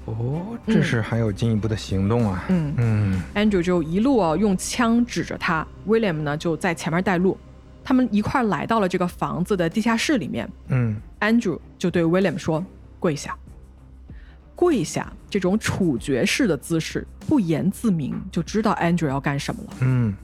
[0.05, 2.45] 哦，这是还有进一步的行动啊！
[2.49, 7.39] 嗯嗯，Andrew 就一路啊用枪指着他，William 呢就在前面带路，
[7.85, 10.51] 他们一块来到了这个房子的地下室里面。
[10.69, 12.65] 嗯，Andrew 就对 William 说
[12.99, 13.37] ：“跪下，
[14.57, 19.71] 跪下！”这种处决式的姿势，不言自明，就知道 Andrew 要干什么了。
[19.81, 20.15] 嗯，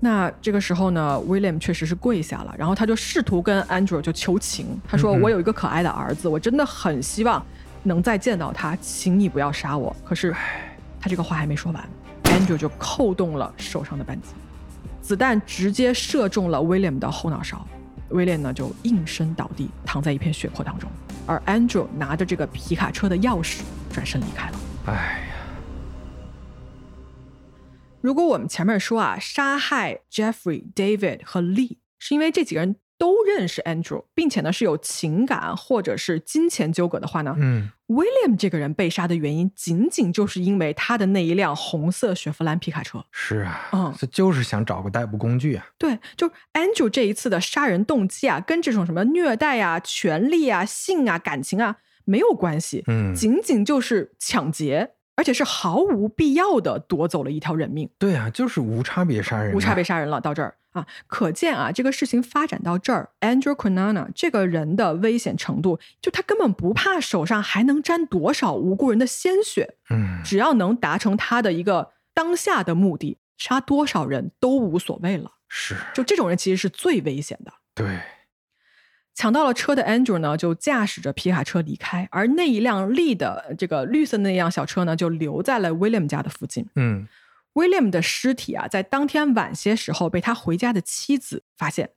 [0.00, 7.44] 那这个时候呢，William 确实是跪下了，然后他就试图跟 Andrew 就求情，他说：“我有一个可爱的儿子，我真的很希望。”
[7.84, 9.92] 能再见到他，请你不要杀我。
[10.04, 10.32] 可是，
[11.00, 11.84] 他这个话还没说完
[12.22, 14.28] ，Andrew 就扣动了手上的扳机，
[15.12, 17.68] 子弹直接射中了 William 的后脑勺
[18.08, 20.90] ，William 呢就应声倒地，躺在一片血泊当中。
[21.26, 23.60] 而 Andrew 拿着这个皮卡车的钥匙，
[23.92, 24.58] 转身离开了。
[24.86, 25.34] 哎呀，
[28.00, 32.76] 如果我们前面说啊，杀害 Jeffrey、David 和 Lee 是因为这几个人。
[32.98, 43.04] 都认识 Andrew，并且呢是有情感或者是金钱纠葛的话呢，嗯，William 这个人被杀的原因仅仅就是因为他的那一辆红色雪佛兰皮卡车。
[43.10, 45.66] 是啊，嗯，他就是想找个代步工具啊。
[45.78, 57.88] 对，就 Andrew 这一次的杀人动机啊，跟这种什么虐待啊、权力啊、性啊、感情啊没有关系，嗯，仅仅就是抢劫，而且是毫无必要的夺走了一条人命。
[57.98, 60.56] 对啊，就是无差别杀人，无差别杀人了，到这儿。
[60.72, 75.32] 啊，可见啊，这个事情发展到这儿，Andrew Quinana 这个人的危险程度，就他根本不怕手上还能沾多少无辜人的鲜血，嗯，只要能达成他的一个当下的目的，杀多少人都无所谓了。
[75.48, 77.52] 是，就这种人其实是最危险的。
[77.74, 78.00] 对。
[79.14, 86.66] 抢到了车的 Andrew 呢，就驾驶着皮卡车离开，而那一辆绿的这个绿色那辆小车呢，就留在了 William 家的附近。
[86.76, 87.06] 嗯
[87.54, 91.90] ，William 的尸体啊，在当天晚些时候被他回家的妻子发现。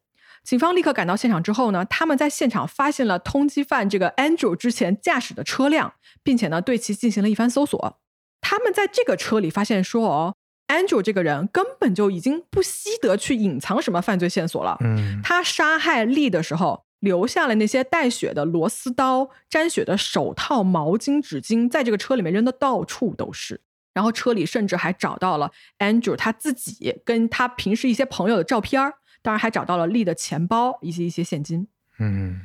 [0.43, 7.99] 警方立刻赶到现场之后呢，他们在现场发现了通缉犯这个 Andrew 之前驾驶的车辆，并且呢对其进行了一番搜索。
[8.41, 10.35] 他们在这个车里发现说，哦
[10.67, 14.77] ，Andrew 这个人根本就已经不惜得去隐藏什么犯罪线索了。
[14.81, 23.61] 嗯，他杀害丽的时候留下了那些带血的螺丝刀、沾血的手套、毛巾、纸巾，在这个车里面扔的到处都是。
[23.95, 28.93] 然后车里甚至还找到了 Andrew 他自己跟他平时一些朋友的照片儿。
[29.23, 31.67] 当然还找到了丽的钱包，以及一些现金。
[31.97, 32.41] 嗯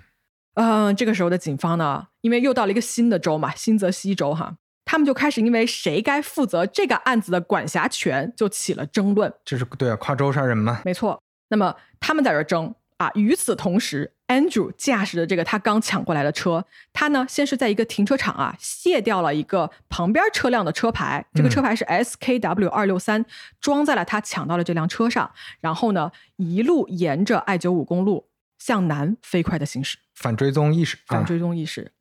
[0.55, 9.31] 嗯，这个时候的警方呢，因为又到了一个新的州嘛，新泽西州哈，他们就开始因为谁该负责这个案子的管辖权，就起了争论。
[9.45, 10.81] 这是对啊，跨州杀人嘛？
[10.87, 11.23] 没错。
[11.49, 12.75] 那么他们在这争。
[13.01, 13.11] 啊！
[13.15, 23.25] 与此同时，Andrew 驾驶的这个他刚抢过来的车，他呢先是在一个停车场啊卸掉了一个旁边车辆的车牌，这个车牌是 SKW 二六三，
[23.59, 31.93] 装在了他抢到的这辆车上，然后呢一路沿着 I 九五公路向南飞快的行驶，反追踪意识，反追踪意识。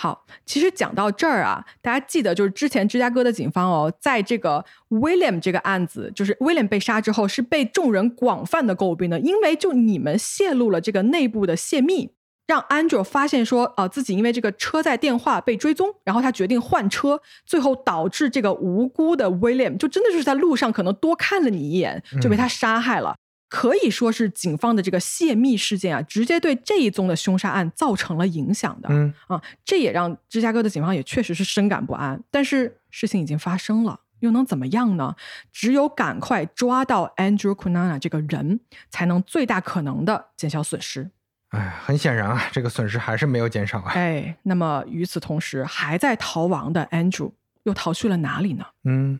[0.00, 12.12] 好，其实讲到这儿啊，大家记得就是之前芝加哥的警方哦，在这个 William 这个案子，就是 William 被杀之后，是被众人广泛的诟病的，因为就你们泄露了这个内部的泄密，
[12.46, 23.16] 让 Andrew 发现说，呃，自己因为这个车载电话被追踪，然后他决定换车，最后导致这个无辜的 William 就真的就是在路上可能多看了你一眼，就被他杀害了。
[23.48, 28.88] 可以说是警方的这个泄密事件啊，直接对这一宗的凶杀案造成了影响的。
[28.90, 32.22] 嗯啊，这也让芝加哥的警方也确实是深感不安。
[32.30, 35.16] 但是事情已经发生了，又能怎么样呢？
[35.50, 41.10] 只有赶快抓到 Andrew Cunanan 这个人，才能最大可能的减小损失。
[41.48, 43.92] 哎，很显然啊，这个损失还是没有减少啊。
[43.94, 47.32] 哎，那么与此同时，还在逃亡的 Andrew
[47.62, 48.66] 又逃去了哪里呢？
[48.84, 49.18] 嗯，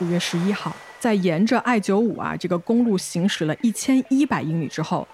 [0.00, 0.74] 五月十一号。
[0.98, 5.06] 在沿着 I 九五啊这个公路行驶了一千一百英里之后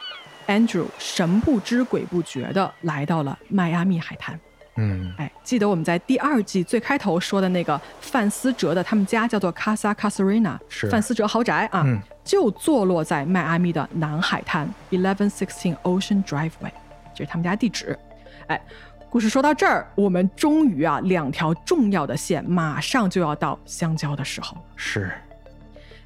[0.46, 4.38] ，Andrew 神不知鬼不觉的来到了迈阿密海滩。
[4.76, 11.84] 嗯，哎，记得我们在第二季最开头说的那个范思哲的他们家叫做 Casa Casarina，是范思哲豪宅啊，
[12.24, 16.72] 就坐落在迈阿密的南海滩 Eleven Sixteen Ocean Driveway，
[17.14, 17.98] 这是他们家地址。
[18.46, 18.58] 哎，
[19.10, 24.56] 故事说到这儿，我们终于啊两条重要的线马上就要到相交的时候。
[24.74, 25.12] 是。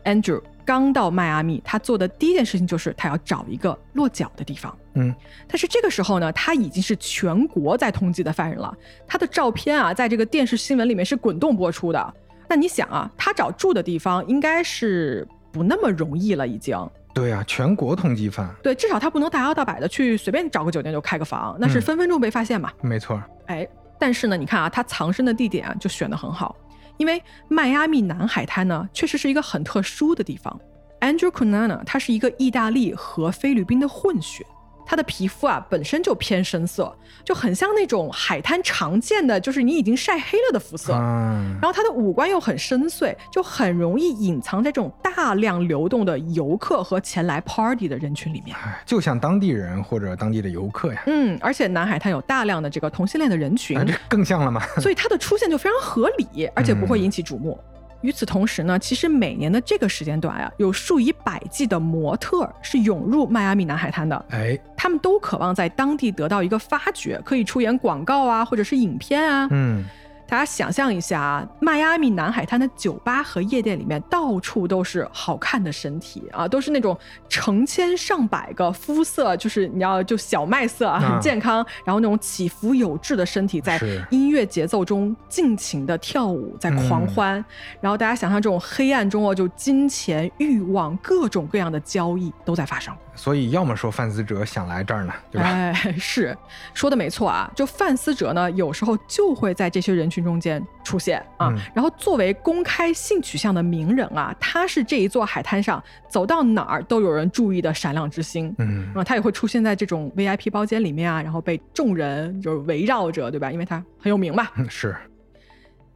[0.06, 4.74] Andrew 刚到迈阿密，他做的第一件事情就是他要找一个落脚的地方。
[4.94, 5.14] 嗯，
[5.46, 8.74] 但是这个时候呢，他已经是全国在通缉的犯人了。
[9.06, 12.14] 他的照片啊，在这个电视新闻里面是滚动播出的。
[12.48, 16.78] 那你想啊，他找住的地方应该是不那么容易了，已经。
[17.12, 18.48] 对啊，全国通缉犯。
[18.62, 22.70] 对，至少他不能大摇大摆的去随便找个酒店就开个房，那是分分钟被发现嘛。
[22.82, 23.20] 没错。
[23.46, 23.66] 哎，
[23.98, 26.54] 但是呢，你看啊，他藏身的地点啊，就选的很好。
[26.96, 30.60] 因为迈阿密南海滩呢，确实是一个很特殊的地方。
[31.00, 34.46] Andrew Cunanan 他是一个意大利和菲律宾的混血。
[34.86, 40.92] 他的皮肤啊本身就偏深色，就很像那种海滩常见的，就是你已经晒黑了的肤色。
[40.92, 48.56] 然后他的五官又很深邃，就很容易隐藏在这种大量流动的游客和前来 party 的人群里面。
[48.84, 51.02] 就像当地人或者当地的游客呀。
[51.06, 54.62] 嗯，而且南海滩有大量的这个同性恋的人群，这更像了嘛？
[54.80, 57.58] 所以他的出现就非常合理，而且不会引起瞩目。
[58.06, 64.24] 与此同时呢，其实每年的这个时间段啊，有数以百计的模特是涌入迈阿密南海滩的。
[64.30, 69.48] 哎，他们都渴望在当地得到一个发掘，可以出演广告啊，或者是影片啊。
[69.50, 69.84] 嗯。
[70.28, 87.44] 大家想象一下啊，迈阿密南海滩的酒吧和夜店里面，到处都是好看的身体啊，都是那种成千上百个肤色，就是你要就小麦色啊，很健康，然后那种起伏有致的身体，在音乐节奏中尽情的跳舞，在狂欢。
[87.80, 92.92] 然后大家想象这种黑暗中哦，就金钱、欲望、各种各样的交易都在发生。
[93.16, 95.48] 所以，要么说范思哲想来这儿呢，对吧？
[95.48, 96.36] 哎，是
[96.74, 97.50] 说的没错啊。
[97.56, 101.52] 就范思哲呢，有时候就会在这些人群中间出现啊。
[101.74, 108.54] 然后，作为公开性取向的名人啊，他是这一座海滩上走到哪儿都有人注意的闪亮之星。
[108.58, 113.50] 嗯啊，他也会出现在这种 VIP 包间里面啊，然后被众人就是围绕着，对吧？
[113.50, 114.46] 因为他很有名嘛。
[114.68, 114.94] 是。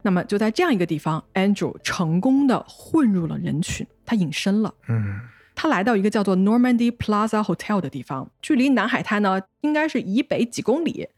[0.01, 4.73] 那么，就在这样一个地方，Andrew 成功的混入了人群，他隐身了。
[4.87, 5.19] 嗯。
[5.55, 11.09] 他来到一个叫做 Normandy Plaza Hotel 的地方，距离南海滩呢应该是以北几公里，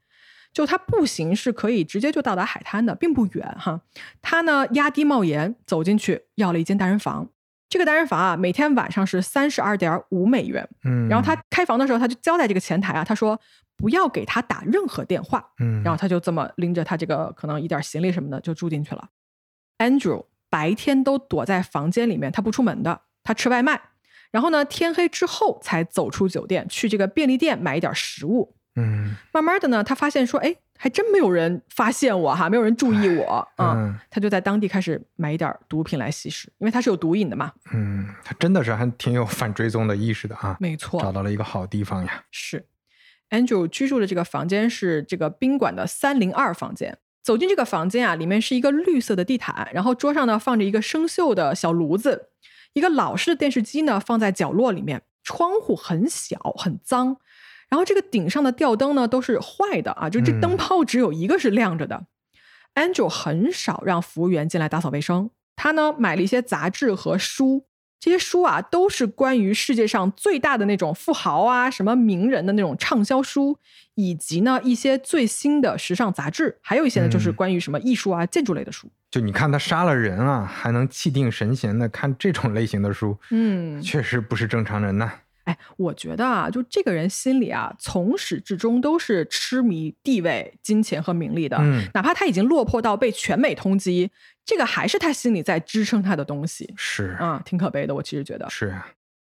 [0.52, 3.82] 就他步行是可以直接就到达海滩的，并不远哈。
[4.22, 7.30] 他呢压低帽檐走进去，要了一间单人房。
[7.70, 10.68] 这个单人房啊，每天晚上是三十二点五美元。
[10.84, 13.40] 嗯，然后他开房的时候，他就交代这个前台啊，他说
[13.76, 15.44] 不要给他打任何电话。
[15.60, 19.10] 嗯，然后他就这么拎着他这个可能一点行李什么的就住进去了。
[19.80, 23.82] Andrew 白天都躲在房间里面，他不出门的，他吃外卖。
[24.34, 28.56] 然后呢，天黑之后才走出酒店，去这个便利店买一点食物。
[28.76, 33.96] 嗯，慢慢的呢，他发现说，哎，还真没有人发现我哈，没有人注意我 嗯。
[34.10, 37.52] 他就在当地开始买一点毒品来吸食，因为他是有毒瘾的嘛。
[37.72, 40.58] 嗯，他真的是还挺有反追踪的意识的啊。
[40.60, 42.24] 没错，找到了一个好地方呀。
[42.32, 42.66] 是
[43.30, 46.98] ，Andrew 居住的这个房间是这个宾馆的三零二房间。
[47.22, 52.30] 走进这个房间啊，里面是一个绿色的地毯，然后桌上呢放着一个生锈的小炉子。
[52.74, 57.18] 一个老式的电视机呢，放在角落里面，窗户很小很脏，
[57.70, 62.08] 然后这个顶上的吊灯呢都是坏的啊，就这灯泡只有一个是亮着的。
[62.76, 67.68] Angel 很少让服务员进来打扫卫生，他呢买了一些杂志和书。
[68.00, 73.58] 这些书啊，都是关于世界上最大的那种富豪啊、什么名人的那种畅销书，
[73.96, 78.92] 以及呢一些最新的时尚杂志，还有一些呢就是关于什么艺术啊、建筑类的书。
[79.14, 85.12] 就你看他杀了人啊，还能气定神闲的看这种类型的书，嗯，确实不是正常人呐。
[85.44, 91.58] 哎，我觉得啊，就这个人心里啊，从始至终都是痴迷地位、金钱和名利的。
[91.60, 94.10] 嗯，哪怕他已经落魄到被全美通缉，
[94.44, 96.74] 这个还是他心里在支撑他的东西。
[96.76, 97.94] 是啊，挺可悲的。
[97.94, 98.88] 我其实觉得是啊。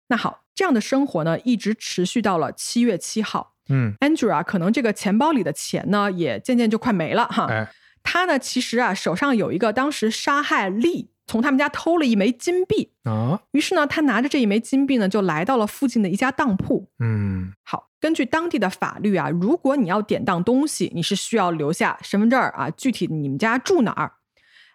[0.09, 3.53] 那好，这样的生活呢，一直持续到了七月七号。
[3.69, 7.45] 嗯，Andrew 啊，可能这个钱包里的钱呢，也渐渐就快没了哈。
[7.51, 7.69] 哎，
[8.07, 11.11] 他呢，其实啊，手上有一个当时杀害利。
[11.29, 16.89] 从他们家偷了一枚金币啊，于是呢，他拿着这一枚金币呢，就来到了附近的一家当铺。
[17.01, 24.13] 嗯，好，根据当地的法律啊，如果你要典当东西，你是需要留下身份证啊，具体你们家住哪儿。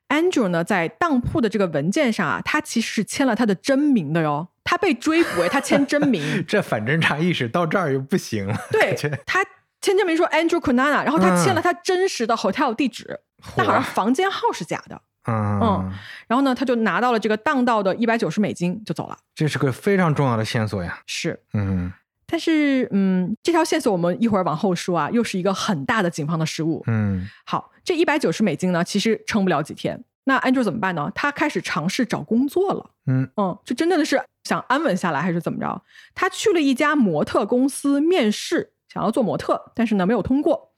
[0.09, 4.49] Andrew 呢，在当铺的这个文件上啊，他其实是签了他的真名的哟。
[4.65, 8.57] 他被追捕，他签真名， 这反侦查意识到这儿又不行了。
[8.73, 8.93] 对，
[9.25, 9.39] 他
[9.81, 13.19] 签证名说 Andrew Cunana，然后他签了他真实的 hotel 地址，
[13.55, 15.01] 但好像房间号是假的。
[15.27, 15.91] 嗯，
[16.27, 19.17] 然后呢，他就拿到了这个当道的一百九十美金，就走了。
[19.35, 20.99] 这是个非常重要的线索呀。
[21.05, 21.93] 是，嗯，
[22.25, 26.83] 但是，嗯，这条线索我们一会儿往后说啊，又是一个很大的警方的失误。
[26.87, 30.03] 嗯，好，这一百九十美金呢，其实撑不了几天。
[30.23, 31.11] 那 Andrew 怎么办呢？
[31.13, 32.89] 他开始尝试找工作了。
[33.05, 35.83] 嗯嗯，就真正的是想安稳下来，还是怎么着？
[36.15, 40.73] 他去了一家模特公司面试，想要做模特，但是呢，没有通过。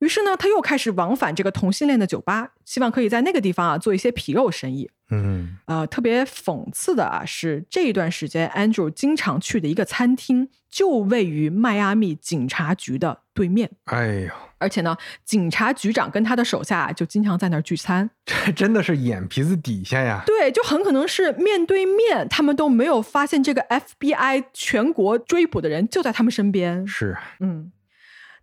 [0.00, 4.90] 于是呢，他又开始往返这个同性恋的酒吧，希望可以在那个地方啊做一些皮肉生意。
[5.08, 13.70] 嗯，呃，特别讽刺的啊是，这一段时间，Andrew 经常去的一个餐厅就位于迈阿密警察局的对面。
[13.84, 18.08] 哎呦，而且呢，警察局长跟他的手下就经常在那儿聚餐。
[18.24, 20.22] 这真的是眼皮子底下呀！
[20.26, 26.86] 对，就很可能是面对面，他们都没有发现这个 FBI 全国追捕的人就在他们身边。
[26.86, 27.72] 是，嗯。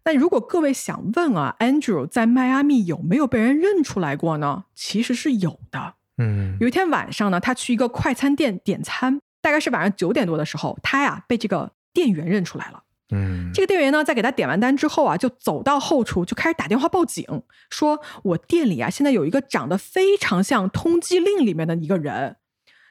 [0.06, 4.66] 那如果各位想问啊，Andrew 在迈阿密有没有被人认出来过呢？
[4.76, 5.94] 其实是有的。
[6.18, 12.84] 嗯，有一天晚上呢，他去一个快餐店点餐，大概是晚上九点多的时候，他呀被这个店员认出来了。
[13.14, 22.38] 嗯，这个店员呢，在给他点完单之后啊，就走到后厨，就开始打电话报警，说我店里啊现在有一个长得非常像通缉令里面的一个人。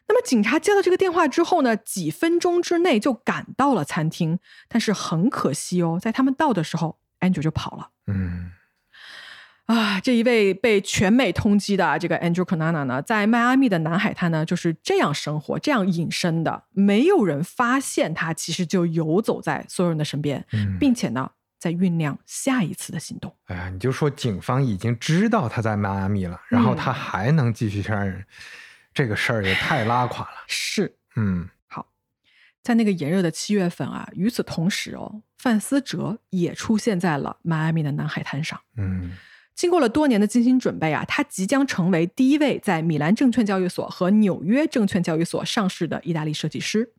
[0.09, 6.99] 那么警察接到这个电话之后呢，几分钟之内就赶到了餐厅，但是很可惜哦，在他们到的时候。
[7.23, 7.89] Andrew 就跑了。
[8.09, 8.51] 嗯，
[9.67, 20.45] 啊，这一位被全美通缉的这个 Andrew Conana 呢，在迈阿密的南海滩呢，就是这样生活、这样隐身的，没有人发现他，其实就游走在所有人的身边，
[20.81, 23.35] 并且呢，在酝酿下一次的行动。
[23.47, 28.27] 哎呀，你就说警方已经知道他在迈阿密了，然后他还能继续杀人，
[28.93, 30.43] 这个事儿也太拉垮了。
[30.49, 31.49] 是，嗯。
[31.69, 31.87] 好
[32.63, 38.61] 在那个炎热的七月份啊，与此同时哦，范思哲也出现在了迈阿密的南海滩上。
[38.77, 39.17] 嗯，
[39.55, 46.93] 经过了多年的精心准备啊，他即将成为第一位在米兰证券交易所和纽约证券交易所上市的意大利设计师。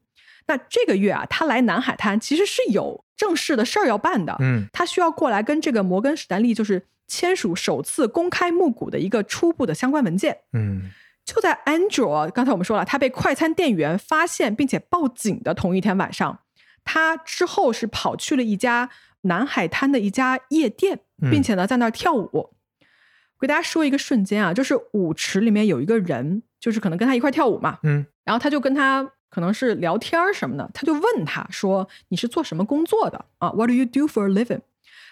[0.48, 4.36] 那这个月啊，他来南海滩其实是有正式的事儿要办的。
[4.40, 10.40] 嗯，他需要过来跟这个摩根史丹利就是签署首次公开募股的一个初步的相关文件。
[10.54, 10.92] 嗯。
[11.26, 16.40] 就在 Andrew 刚才我们说了，他被快餐店员发现并且报警的同一天晚上，
[16.84, 18.90] 他之后是跑去了一家
[19.24, 22.30] 南海滩的一家夜店，并且呢在那儿跳舞。
[22.34, 34.62] 我给大家说一个瞬间啊，就是舞池里面有一个人，就是可能跟他一块跳舞嘛，嗯，然后他就跟他可能是聊天什么的，他就问他说：“你是做什么工作的啊？”What do you do for a living？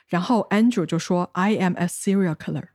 [0.07, 2.69] 然后 Andrew 就说：“I am a serial killer。”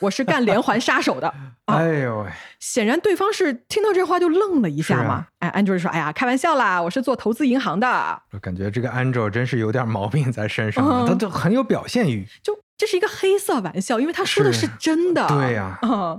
[0.00, 1.32] 我是干连环杀手的。
[1.66, 2.30] 哎呦喂！
[2.60, 5.26] 显然对方是听到这话就愣了一下嘛。
[5.40, 7.86] 哎，Andrew 说：“哎呀，开玩笑啦，我是做投资银行的。”
[8.32, 12.26] 我感觉这个 Andrew 真是有点毛病在身上，他就很有表现欲。
[12.42, 15.26] 就这是一个黑色玩笑，因为他说的是真的。
[15.26, 15.78] 对呀。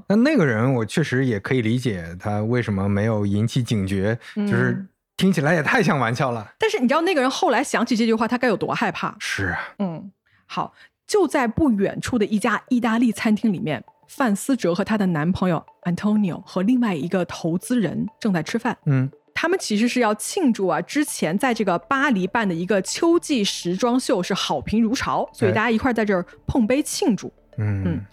[0.10, 4.86] 那那个人我确实也可以理解他为什么没有引起警觉，就是
[5.16, 6.54] 听起来也太像玩笑了。
[6.60, 9.16] 但是你知道那个人后来想起这句话，他该有多害怕？
[9.20, 9.60] 是啊。
[9.80, 10.12] 嗯，
[10.46, 10.74] 好。
[11.08, 18.78] 就在不远处的一家意大利餐厅里面，范思哲和她的男朋友 Antonio 和另外一个投资人正在吃饭。
[18.86, 27.32] 嗯，他们其实是要庆祝啊，之前在这个巴黎办的一个秋季时装秀是好评如潮，所以大家一块在这儿碰杯庆祝。
[27.58, 28.06] 嗯，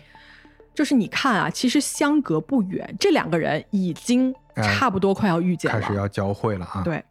[0.72, 6.82] 就是你看啊，其实相隔不远，这两个人已经差不多快要遇见了，开始要交汇了啊。
[6.84, 7.05] 对，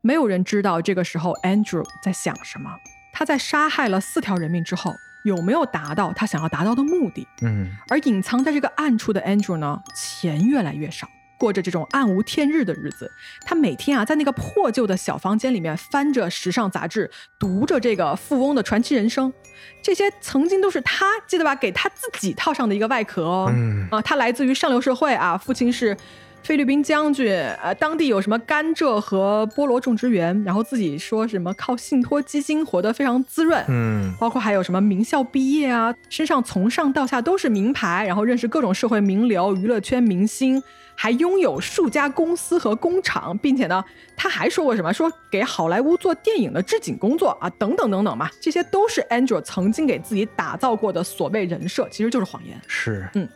[0.00, 2.70] 没有人知道这个时候 Andrew 在想什么。
[3.12, 4.94] 他在杀害了四条人命之后。
[5.24, 7.26] 有没有达到他想要达到的目的？
[7.42, 11.08] 嗯，而隐藏在这个暗处的 Andrew 呢，钱越来越少，
[11.38, 13.10] 过着这种暗无天日的日子。
[13.44, 19.32] 他每天啊，在那个破旧的小房间里面翻着时尚杂志，读着这个富翁的传奇人生。
[19.82, 23.50] 这些曾经都是他记得吧，给他自己套上的一个外壳哦。
[23.52, 25.96] 嗯啊，他来自于上流社会啊，父亲是。
[26.48, 27.30] 菲律宾将军，
[27.62, 40.62] 呃，当地有什么甘蔗和菠萝种植园，然后自己说什么靠信托基金活得非常滋润，嗯，包括还有什么名校毕业啊，身上从上到下都是名牌，然后认识各种社会名流、娱乐圈明星，
[40.94, 43.84] 还拥有数家公司和工厂，并且呢，
[44.16, 53.28] 他还说过什么，说给好莱坞做电影的置景工作啊，等等等等嘛，这些都是 Andrew 曾经给自己打造过的所谓人设，其实就是谎言，是，嗯。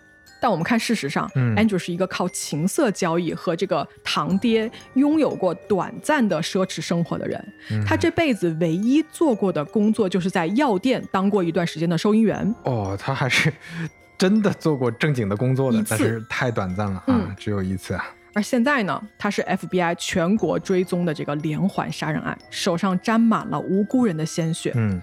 [0.42, 7.40] 但我们看，事实上，Andrew 是一个靠情色交易和这个堂爹拥有过短暂的奢侈生活的人。
[7.86, 12.52] 他这辈子唯一做过的工作，就是在药店当过一段时间的收银员。
[12.64, 13.52] 哦，他还是
[14.18, 18.04] 真的做过正经的工作的，但是太短暂了啊，只有一次啊。
[18.34, 24.72] 而现在呢，他是 FBI 全国追踪的这个连环杀人案，手上沾满了无辜人的鲜血。
[24.74, 25.00] 嗯，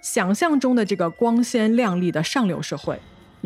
[0.00, 2.96] 想象中的这个光鲜亮丽的上流社会。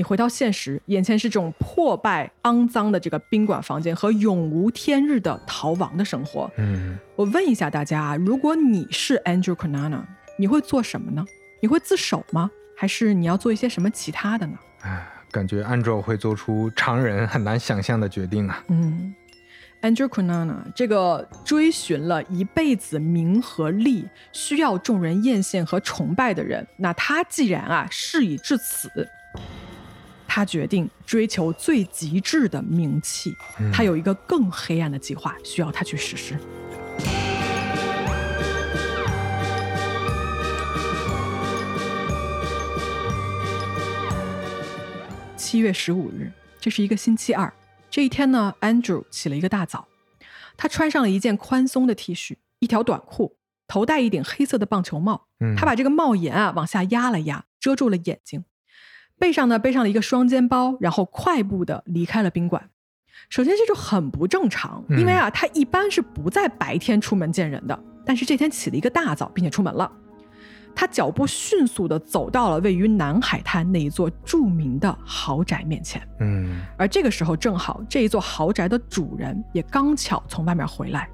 [0.01, 6.51] 你回到现实，眼前是这种破败、肮脏的这个宾馆房间和永无天日的逃亡的生活。
[6.57, 10.01] 嗯，我问一下大家啊，如果你是 Andrew Conana，
[10.39, 11.23] 你会做什么呢？
[11.61, 12.51] 你会自首吗？
[12.75, 14.55] 还是你要做一些什么其他的呢？
[14.81, 18.65] 哎，感觉 Andrew 会做出常人很难想象的决定啊。
[18.69, 19.15] 嗯
[19.83, 28.91] ，Andrew Conana 这个追寻了一辈子名和利，需要众人艳羡和崇拜的人，那他既然啊事已至此。
[30.33, 33.35] 他决定追求最极致的名气，
[33.73, 36.39] 他有一个更黑暗的计划，需要他去实施。
[45.37, 47.53] 七月十五日，这是一个星期二。
[47.91, 49.89] 这一天呢，Andrew 起了一个大早，
[50.57, 55.27] 他穿上了一件宽松的 T 恤，一条短裤，头戴一顶黑色的棒球帽。
[55.57, 58.45] 他把这个帽檐啊往下压了压，遮住了眼睛。
[59.21, 62.71] 背上呢背上了一个双肩包，然后快步的离开了宾馆。
[63.29, 69.93] 首先这就很不正常，因为啊他一般是不在白天出门见人的，但是这天起了一个大早，并且出门了。
[70.75, 76.01] 他脚步迅速的走到了位于南海滩那一座著名的豪宅面前。
[76.21, 81.09] 嗯，而这个时候正好这一座豪宅的主人也刚巧从外面回来。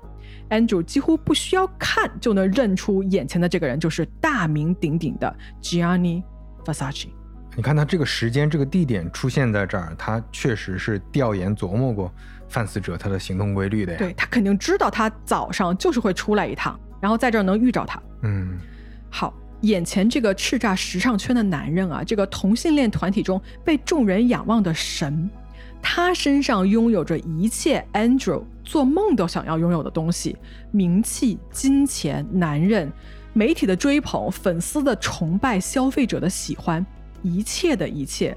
[0.51, 6.23] Andrew 几乎不需要看就能认出眼前的这个人就是大名鼎鼎的 Gianni
[6.65, 7.09] Versace。
[7.57, 12.13] 你看他这个时间、这个地点出现在这儿，他确实是调研琢磨过
[12.51, 13.99] 范思哲他的行动规律的呀。
[13.99, 17.99] 对他肯定知道他早上就是会出来一趟，然后在这儿能遇着他。
[18.21, 18.59] 嗯，
[19.09, 19.33] 好，
[19.63, 25.31] 眼前这个叱咤时尚圈的男人啊，这个同性恋团体中被众人仰望的神，
[25.81, 30.37] 他身上拥有着一切 Andrew 做梦都想要拥有的东西：
[30.73, 32.93] 名气、金钱、男人、
[33.33, 36.85] 媒体的追捧、粉丝的崇拜、消费者的喜欢。
[37.27, 38.37] 一切的一切，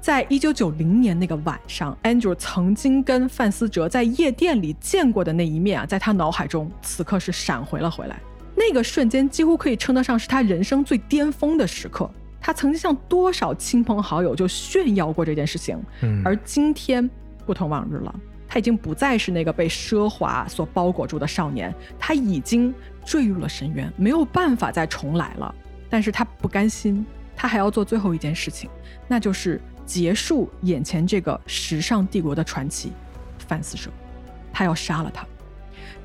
[0.00, 8.20] 在一九九零年那个晚上，Andrew 曾经跟范思哲在夜店里见过的那一面啊，在他脑海中此刻是闪回了回来。
[8.56, 12.08] 那个瞬间几乎可以称得上是他人生最巅峰的时刻。
[12.40, 15.76] 他曾经向多少亲朋好友就炫耀过这件事情，
[16.24, 17.08] 而今天
[17.44, 18.14] 不同往日了，
[18.46, 22.72] 他已经不再是那个被奢华所包裹住的少年，他已经
[23.04, 25.52] 坠入了深渊，没有办法再重来了。
[25.90, 27.04] 但是他不甘心。
[27.40, 28.68] 他还要做最后一件事情，
[29.06, 32.92] 那就是结束眼前这个时尚帝国的传奇，
[33.46, 33.92] 范思哲。
[34.52, 35.24] 他要杀了他，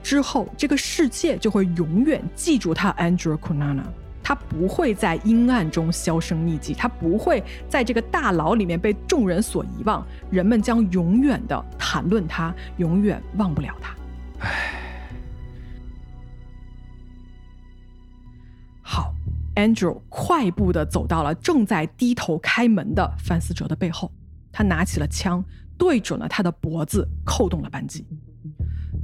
[0.04, 3.84] 之后这个世界就会永远记住他 Andrew Conana。
[4.22, 13.96] 他不会在阴暗中销声匿迹，他不会在这个大牢里面被众人所遗忘，人们将永远的谈论他，永远忘不了他。
[14.40, 14.80] 唉。
[18.82, 19.14] 好
[19.56, 24.12] ，Andrew 快步地走到了正在低头开门的范思哲的背后，
[24.52, 25.44] 他拿起了枪，
[25.78, 28.06] 对准了他的脖子，扣动了扳机。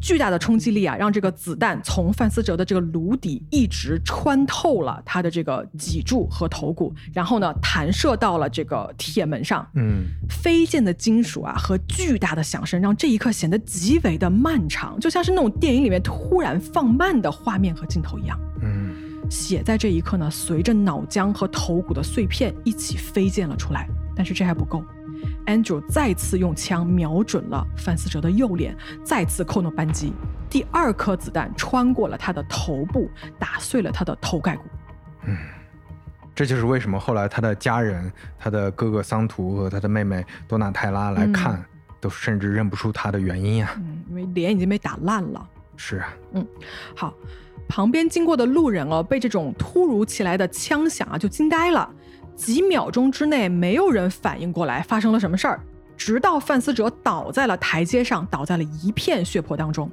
[0.02, 9.68] 巨大的冲击力啊，让这个子弹从范思哲的这个颅底一直穿透了他的这个脊柱和头骨，然后呢，弹射到了这个铁门上。
[9.74, 18.40] 嗯，飞溅的金属啊和巨大的响声，让这一刻显得极为的漫长，就像是那种电影里面突然放慢的画面和镜头一样。
[18.62, 18.96] 嗯，
[19.30, 23.88] 血在这一刻呢，随着脑浆和头骨的碎片一起飞溅了出来。
[24.16, 24.84] 但是这还不够。
[25.46, 30.14] Andrew 再次用枪瞄准了范思哲的右脸，再次扣动扳机。
[30.50, 34.64] 第二颗子弹穿过了他的头部，打碎了他的头盖骨。
[35.24, 35.38] 嗯，
[36.34, 41.64] 这就是为什么后来他的家人、他的哥哥桑图和他的妹妹多纳泰拉来看，
[42.00, 43.74] 都甚至认不出他的原因啊。
[43.78, 45.50] 嗯，因为脸已经被打烂了。
[45.76, 46.16] 是啊。
[46.34, 46.48] 嗯，
[46.96, 47.14] 好，
[47.70, 51.90] 旁边经过的路人哦，被这种突如其来的枪响啊，就惊呆了。
[52.36, 55.62] 几秒钟之内，没有人反应过来发生了什么事儿，
[55.96, 59.90] 直到范思哲倒在了台阶上，倒在了一片血泊当中，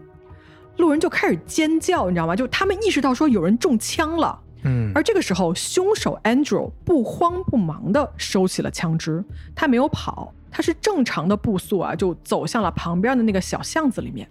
[0.78, 2.34] 路人就开始尖叫，你知道吗？
[2.34, 4.40] 就他们意识到说有人中枪了。
[4.62, 9.22] 嗯，而这个时候，凶手 Andrew 不慌不忙地收起了枪支，
[9.54, 14.26] 他没有跑，他是正常的步速啊，就走向了旁边的那个小巷子里面。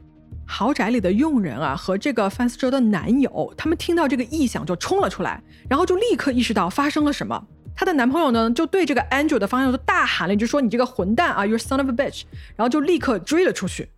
[0.46, 7.43] 豪宅里的佣人啊和这个范思哲的男友，他们听到这个异响就冲了出来，然后就立刻意识到发生了什么。
[7.76, 12.24] 她的男朋友呢，就对这个 Andrew 的方向就大喊了一句，说：“你这个混蛋啊，You son of a bitch！”
[12.56, 13.89] 然后就立刻追了出去。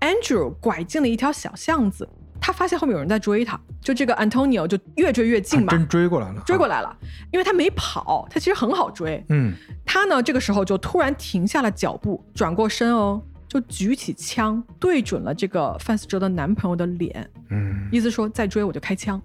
[0.00, 2.08] Andrew 拐进了一条小巷子，
[2.40, 6.96] 他发现后面有人在追他，就这个 Antonio 就越追越近嘛，真追过来了，追过来了，
[7.30, 9.22] 因为他没跑，他其实很好追。
[9.28, 9.52] 嗯，
[9.84, 13.22] 他呢这个时候就突然停下了脚步，转过身哦，
[13.52, 19.20] 就举起枪对准了这个范思哲的男朋友的脸，嗯，意思说再追我就开枪。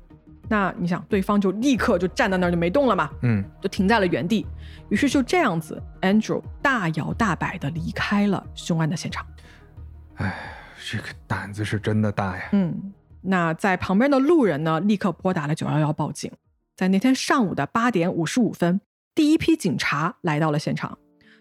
[0.50, 3.10] 那你想，对方就立刻就站在那儿就没动了嘛？
[3.22, 4.46] 嗯，就停在了原地。
[4.90, 9.26] 于是就这样子，Andrew 大摇大摆的离开了凶案的现场。
[10.16, 10.36] 哎，
[10.86, 12.50] 这个胆子是真的大呀。
[12.52, 16.30] 嗯，那在旁边的路人呢，立刻拨打了九幺幺报警。
[16.76, 18.82] 在那天上午的八点五十五分，
[19.16, 20.98] 第一批警察来到了现场。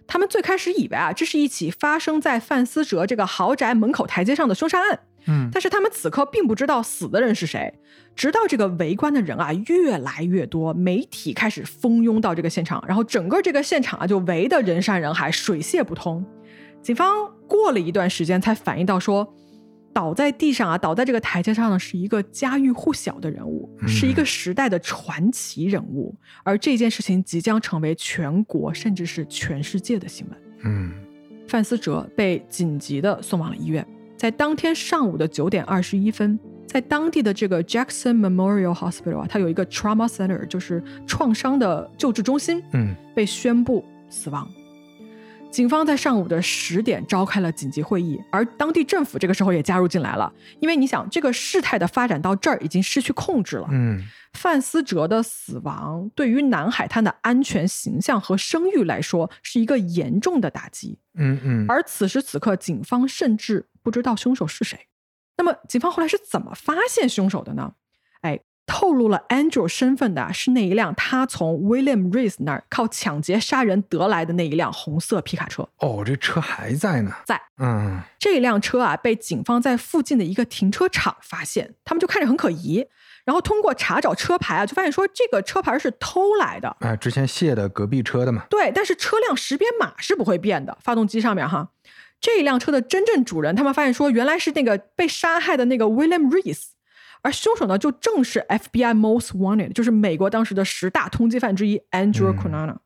[0.07, 5.01] 他们最开始以为啊，这是一起发生在范思哲这个豪宅门口台阶上的凶杀案。
[5.29, 7.75] 嗯，但是他们此刻并不知道死的人是谁，
[8.15, 16.25] 直到这个围观的人啊越来越多，媒体开始蜂拥到这个现场，然后整个这个现场啊就围得人山人海，水泄不通。
[16.81, 19.35] 警方过了一段时间才反应到，说
[19.97, 30.39] 倒在地上啊，倒在这个台阶上的是一个家喻户晓的人物，是一个时代的传奇人物，而这件事情即将成为全国甚至是全世界的新闻。
[30.65, 30.93] 嗯，
[31.49, 33.87] 范思哲被紧急的送往了医院。
[34.19, 44.47] 在当天上午的九点二十一分，在当地的这个 Jackson Memorial Hospital 啊，它有一个 trauma center，就是创伤的救治中心，嗯，被宣布死亡。
[45.51, 50.31] 警方在上午的十点召开了紧急会议，而当地政府这个时候也加入进来了，
[50.61, 54.03] 因为你想，这个事态的发展到这儿已经失去控制了，嗯，
[54.35, 63.67] 范思哲的死亡对于南海滩的安全形象和声誉来说是一个严重的打击，嗯嗯，而此时此刻，警方甚至。
[63.87, 64.89] 不知道凶手是谁，
[65.37, 67.75] 那么警方后来是怎么发现凶手的呢？
[68.67, 75.69] 哎，透露了 Andrew 身份的是那一辆他从 William Reese 那儿靠抢劫杀人得来的那一辆红色皮卡车。
[75.79, 77.41] 哦，这车还在呢，在。
[77.59, 82.87] 嗯，这辆车啊被警方在附近的一个停车场发现，他们就看着很可疑，
[83.25, 86.77] 然后通过查找车牌啊，就发现说这个车牌是偷来的。
[86.81, 88.45] 哎，之前卸的隔壁车的嘛。
[88.51, 91.71] 对，但是车辆识别码是不会变的，发动机上面哈。
[92.21, 96.69] 这一辆车的真正主人，他们发现说，原来是那个被杀害的那个 William Reese，
[97.27, 102.77] 而凶手呢，就正是 FBI Most Wanted，就是美国当时的十大通缉犯之一 Andrew Cunanan。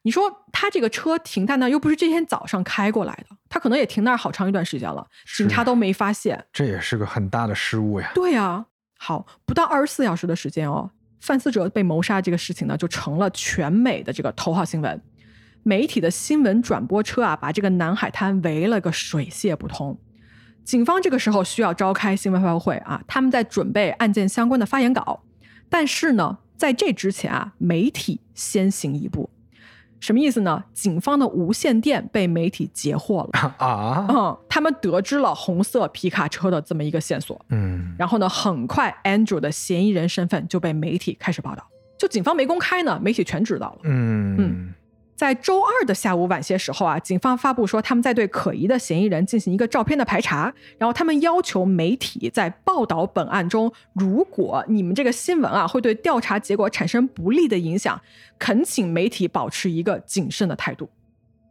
[0.00, 5.06] 你说他这个车停在那，又不是这天早上开过来的，他可能也停那儿好长一段时间了，
[5.36, 8.10] 警察都没发现，这也是个很大的失误呀。
[8.14, 8.64] 对呀，
[8.98, 14.98] 好，不到二十四小时的时间哦，范思哲被谋杀这个事情呢，就成了全美的这个头号新闻。
[15.62, 20.00] 媒体的新闻转播车啊，把这个南海滩围了个水泄不通。
[20.64, 25.22] 警方这个时候需要召开新闻发布会啊，他们在准备案件相关的发言稿。
[25.68, 29.28] 但是呢，在这之前啊，媒体先行一步，
[30.00, 30.64] 什么意思呢？
[30.72, 34.06] 警方的无线电被媒体截获了 啊！
[34.08, 37.44] 嗯，他们得知了红色皮卡车的这么一个线索。
[37.48, 41.66] 嗯，然后呢，很快 Andrew 的嫌疑人身份就被媒体开始报道。
[41.98, 43.78] 就警方没公开呢，媒体全知道了。
[43.84, 44.74] 嗯嗯。
[45.16, 58.00] 在周二的下午晚些时候啊，警方发布说他们在对可疑的嫌疑人进行一个照片的排查，然后他们要求媒体在报道本案中，如果你们这个新闻啊会对调查结果产生不利的影响，
[58.38, 60.88] 恳请媒体保持一个谨慎的态度。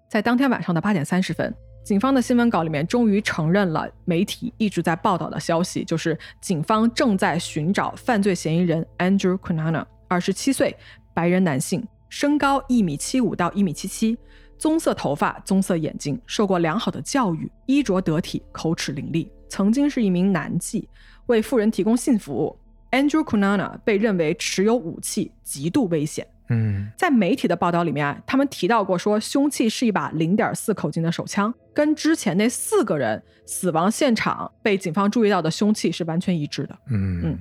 [0.10, 1.56] 在当天晚上的八点三十分，
[1.86, 10.76] 警方的新闻稿里面终于承认了媒体一直在报道的消息，就是警方正在寻找犯罪嫌疑人 Andrew Cunanan，二十七岁，
[11.14, 11.82] 白人男性。
[12.14, 14.16] 身高一米七五到一米七七，
[14.60, 20.86] 棕色头发，棕色眼睛，受过良好的教育，衣着得体，口齿伶俐，曾经是一名男妓，
[21.26, 22.56] 为富人提供性服务。
[22.92, 26.28] Andrew Kunana 被认为持有武器，极度危险。
[26.50, 36.78] 嗯，在媒体的报道里面啊，他们提到过说凶器是一把零点四口径的手枪，跟之前那四个人死亡现场被警方注意到的凶器是完全一致的。
[36.92, 37.40] 嗯嗯。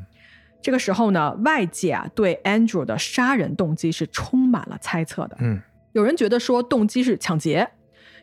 [0.62, 5.36] 这个时候呢，外界啊对 Andrew 的杀人动机是充满了猜测的。
[5.40, 5.60] 嗯，
[5.92, 7.68] 有人觉得说动机是抢劫，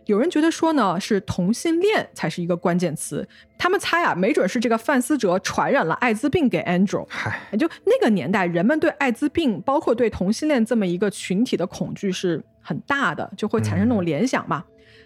[0.06, 3.28] 有人觉得说呢是同性恋才是一个关键词。
[3.58, 7.06] 他们猜啊，没准是这个范思哲传染了艾滋病给 Andrew。
[7.10, 14.64] 嗨，就那个年代，人们对艾滋病，包括对同性恋这么一个群体的恐惧是很大的，就会产生那种联想嘛。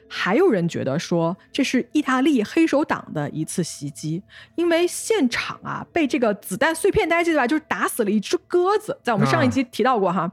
[0.07, 4.21] 还有人觉得说这是意大利黑手党的一次袭击，
[4.55, 7.47] 因为现场啊被这个子弹碎片，大家记得吧？
[7.47, 10.31] 就是打死了一只鸽子，在我们上一集提到过哈。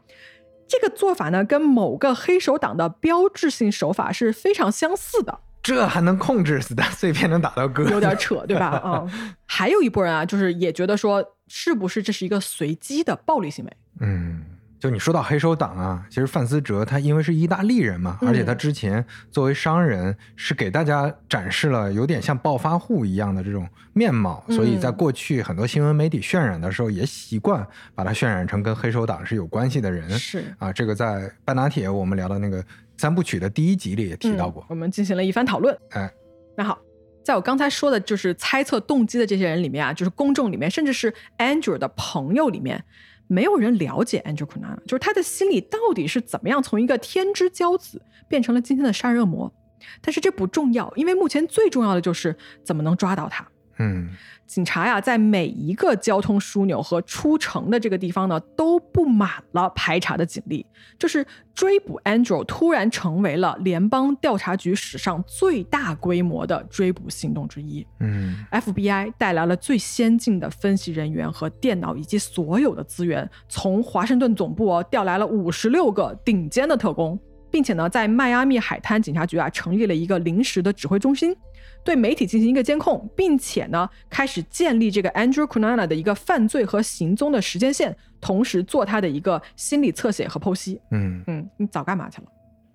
[0.68, 5.41] 这个做法呢，跟某个黑手党的标志性手法是非常相似的。
[5.62, 7.91] 这还能控制子弹碎片能打到鸽子？
[7.91, 8.81] 有点扯，对吧？
[8.87, 9.35] 嗯。
[9.47, 13.77] 还有一波人啊，就是也觉得说，是不是这是一个随机的暴力行为？
[14.01, 14.45] 嗯。
[14.81, 27.64] 就你说到黑手党啊，其实范思哲他因为是意大利人嘛，而且他之前作为商人是给大家展示了有点像暴发户一样的这种面貌，所以在过去很多新闻媒体渲染的时候也习惯
[27.95, 30.09] 把他渲染成跟黑手党是有关系的人。
[30.12, 32.64] 是啊，这个在半打铁我们聊的那个
[32.97, 35.76] 三部曲的第一集里也提到过，我们进行了一番讨论。
[35.91, 36.11] 哎，
[36.57, 36.78] 那好，
[37.22, 42.83] 在我刚才说的就是猜测动机的这些人里面啊，就是公众里面，甚至是 Andrew 的朋友里面。
[43.31, 49.53] 没有人了解 Angel Corina，就是他的心里到底是怎么样从一个天之骄子变成了今天的杀人恶魔。
[50.01, 53.47] 但是这不重要，因为目前最重要的就是怎么能抓到他。
[53.78, 54.11] 嗯。
[54.51, 60.66] 警察呀，在每一个交通枢纽和出城的这个地方呢，都布满了排查的警力。
[60.98, 61.24] 就是
[61.55, 67.86] 追捕 Andrew，突然成为了联邦调查局史上最大规模的追捕行动之一。
[68.01, 77.16] 嗯，FBI 带来了最先进的分析人员和电脑以及所有的资源，从华盛顿总部哦调来了五十六个顶尖的特工，
[77.51, 81.36] 并且呢，在迈阿密海滩警察局啊成立了一个临时的指挥中心。
[81.82, 90.78] 对媒体进行一个监控，并且呢，开始建立这个 Andrew Cunanan 的一个犯罪和行踪的时间线，同时做他的一个心理侧写和剖析。
[90.90, 92.26] 嗯嗯，你早干嘛去了？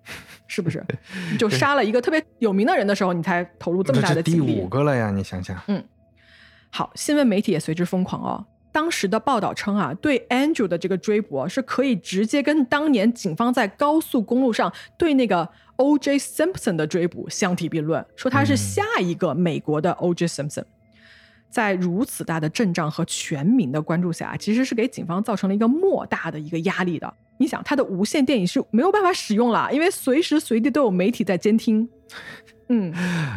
[0.48, 0.84] 是不是？
[1.38, 4.54] 就杀了一个特别有名的人的时候，你才投入这么大的精力？
[4.54, 5.56] 第五个了呀，你想想。
[5.68, 5.84] 嗯，
[6.70, 8.44] 好，新闻媒体也随之疯狂哦。
[8.76, 16.18] 当时的报道称啊，对 Andrew 的这个追捕是可以直接跟当年警方在高速公路上对那个 O.J.
[16.18, 20.26] Simpson 的追捕相提并论，说他是下一个美国的 O.J.
[20.26, 20.64] Simpson。
[21.48, 27.10] 在如此大的阵仗和全民的关注下，其实是给警方造成了一个莫大的一个压力的。
[27.38, 31.88] 你想，他的无线电影是没有办法使用了，因为随时随地都有媒体在监听。
[32.68, 32.92] 嗯，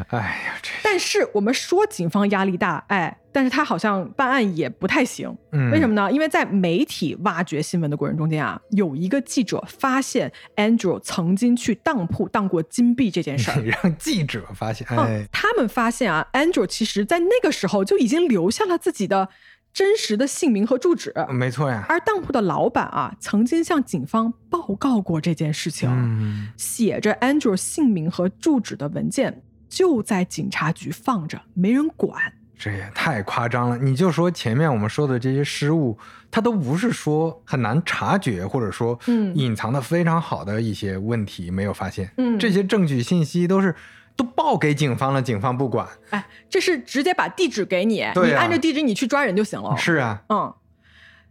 [0.09, 5.35] 哎呀，这但是我们说警方压力大，哎，但是他好像办案也不太行。
[5.51, 6.11] 嗯，为什么呢？
[6.11, 14.87] 因为在媒体挖掘新闻的过程中间啊，有一个记者发现 Andrew 曾经去当铺当过金币这件事儿， 让记者发现。
[14.89, 19.29] 哎，他们发现啊，Andrew 其实在那个时候就已经留下了自己的。
[19.71, 21.85] 真实的姓名和住址，没错呀。
[21.87, 32.33] 而当铺的老板啊，曾经向警方报告过这件事情，写着 Andrew 姓名和住址的文件就在警察局放着，没人管。
[32.57, 33.77] 这也太夸张了！
[33.77, 35.97] 你就说前面我们说的这些失误，
[36.29, 38.99] 他都不是说很难察觉，或者说
[39.35, 42.11] 隐藏的非常好的一些问题没有发现。
[42.17, 43.73] 嗯，这些证据信息都是。
[44.19, 45.87] 都报给警方了，警方不管。
[46.09, 49.77] 哎，这是直接把地址给你，你按着地址你去抓人就行了。
[49.77, 50.53] 是啊，嗯，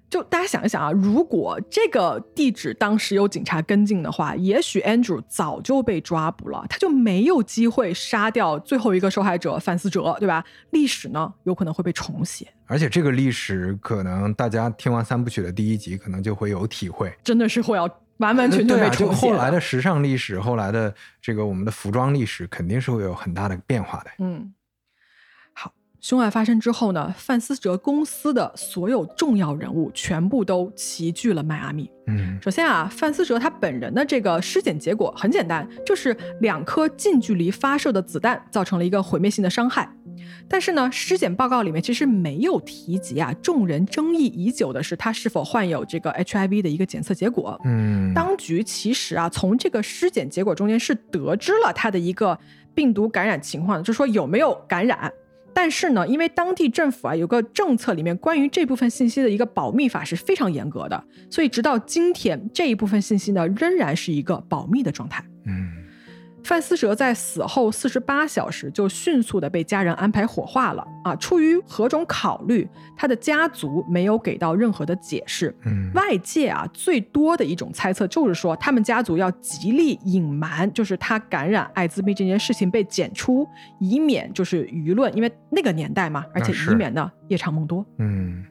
[0.09, 10.43] 就大家想一想啊，如果这个地址当时有警察跟进的话，也许 Andrew 早就被抓捕了，他就没有机会杀掉最后一个受害者范思哲，对吧？
[10.71, 12.49] 历史呢，有可能会被重写。
[12.65, 17.87] 而且这个历史，可能大家听完三部曲的第一集，可能就会有体会，真的是会要。
[18.19, 19.27] 完完全全被重写。
[19.27, 24.11] 后来的时尚历史，后来的这个我们的服装历史，肯定是会有很大的变化的。
[24.19, 24.58] 嗯，好，
[26.01, 31.91] 凶案发生之后呢，范思哲公司的所有重要人物全部都齐聚了迈阿密。
[32.07, 39.93] 嗯，首先啊，范思哲他本人的这个尸检结果很简单，就是两颗近距离发射的子弹造成了一个毁灭性的伤害。
[40.49, 47.61] 但是呢，尸检报告里面其实没有提及啊，众人争议已久的是他是否患有这个 HIV 的一个检测结果。
[47.65, 52.39] 嗯，当局其实啊，从这个尸检结果中间是得知了他的一个
[52.75, 55.13] 病毒感染情况，就是说有没有感染。
[55.55, 65.25] 但是呢，因为当地政府啊有个政策，里面关于这部分信息的一个保密法是非常严格的，所以直到今天这一部分信息呢仍然是一个保密的状态。
[65.47, 65.78] 嗯。
[66.49, 71.15] 范思哲在死后四十八小时就迅速的被家人安排火化了啊！
[71.17, 75.55] 出于何种考虑，他的家族没有给到任何的解释。
[75.67, 83.47] 嗯，外界啊最多的一种猜测就是说，他们家族要极力隐瞒，就是他感染艾滋病这件事情被检出，
[83.79, 87.85] 以免就是舆论，因为那个年代嘛，而且以免呢夜长梦多。
[87.99, 88.43] 嗯。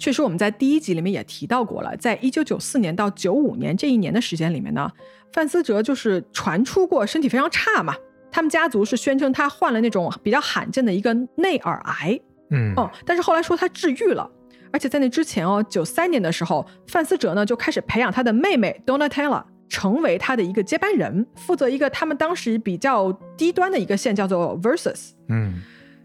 [0.00, 4.90] 确实，我们在第一集里面也提到过了，在一九九四年到九五年这一年的时间里面呢，
[5.34, 7.94] 范思哲就是传出过身体非常差嘛。
[8.32, 12.18] 他们家族是宣称他患了那种比较罕见的一个内耳癌，
[12.50, 14.30] 嗯哦，但是后来说他治愈了，
[14.72, 25.60] 而且在那之前哦，九三年的时候，范思哲呢就开始培养他的妹妹 Donatella 成为他的一个接班人，负责一个他们当时比较低端的一个线，叫做 Versus，嗯。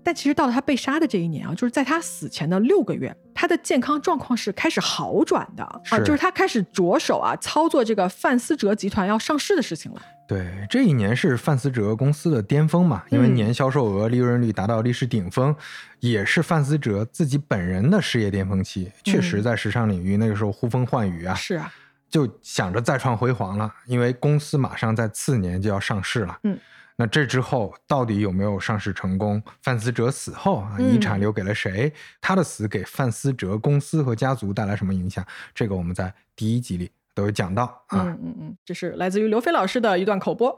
[0.05, 10.01] 但其实到了他被杀的这一年啊，就是在他死前的六个月，他的健康状况是开始好转的啊，就是他开始着手啊操作这个范思哲集团要上市的事情了。
[10.27, 15.55] 对，这一年是范思哲公司的巅峰嘛，因为年销售额、利润率达到历史顶峰，
[15.99, 18.91] 也是范思哲自己本人的事业巅峰期。
[19.03, 21.73] 确实，在时尚领域那个时候呼风唤雨啊，是啊，
[22.09, 26.37] 就想着再创辉煌了，因为公司马上在次年就要上市了。
[26.43, 26.59] 嗯。
[26.97, 29.43] 那这之后到底有没有上市成功？
[29.61, 31.91] 范思哲死后啊，遗产留给了谁？
[32.21, 35.25] 他的死给范思哲公司和家族带来什么影响？
[35.53, 38.03] 这个我们在第一集里都有讲到啊。
[38.03, 40.57] 嗯嗯嗯，这是来自于刘飞老师的一段口播。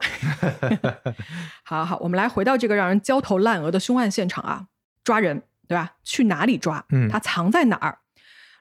[1.65, 4.67] 好好，我们来回到这个让人焦头烂额的凶案现场啊，
[5.03, 5.95] 抓人对吧？
[6.03, 6.85] 去哪里抓？
[6.89, 7.99] 嗯，他藏在哪儿？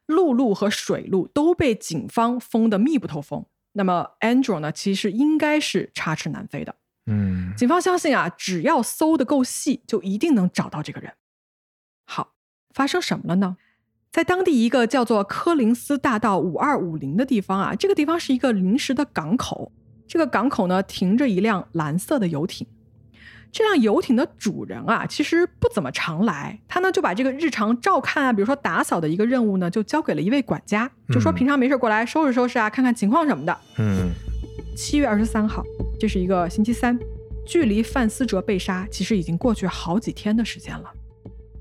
[0.07, 3.45] 陆路和水路都被警方封得密不透风。
[3.73, 4.73] 那么 Andrew 呢？
[4.73, 6.77] 其实应该是插翅难飞的。
[7.07, 11.13] 嗯，警方相信啊，只要搜的够细，就一定能找到这个人。
[12.05, 12.33] 好，
[12.75, 13.57] 发生什么了呢？
[14.13, 19.73] 在当地一个叫做科林斯大道五二五零的地方啊，这个地方是一个临时的港口。
[20.09, 22.67] 这个港口呢，停着一辆蓝色的游艇。
[23.53, 33.57] 这辆游艇的主人啊，其实不怎么常来，他呢就把这个日常照看啊，比如说打扫的一个任务呢，就交给了一位管家，就说平常没事过来收拾收拾啊，看看情况什么的。
[33.79, 34.11] 嗯。
[34.77, 35.65] 七月二十三号，
[35.99, 36.99] 这是一个星期三，
[37.47, 40.93] 距离范思哲被杀其实已经过去好几天的时间了。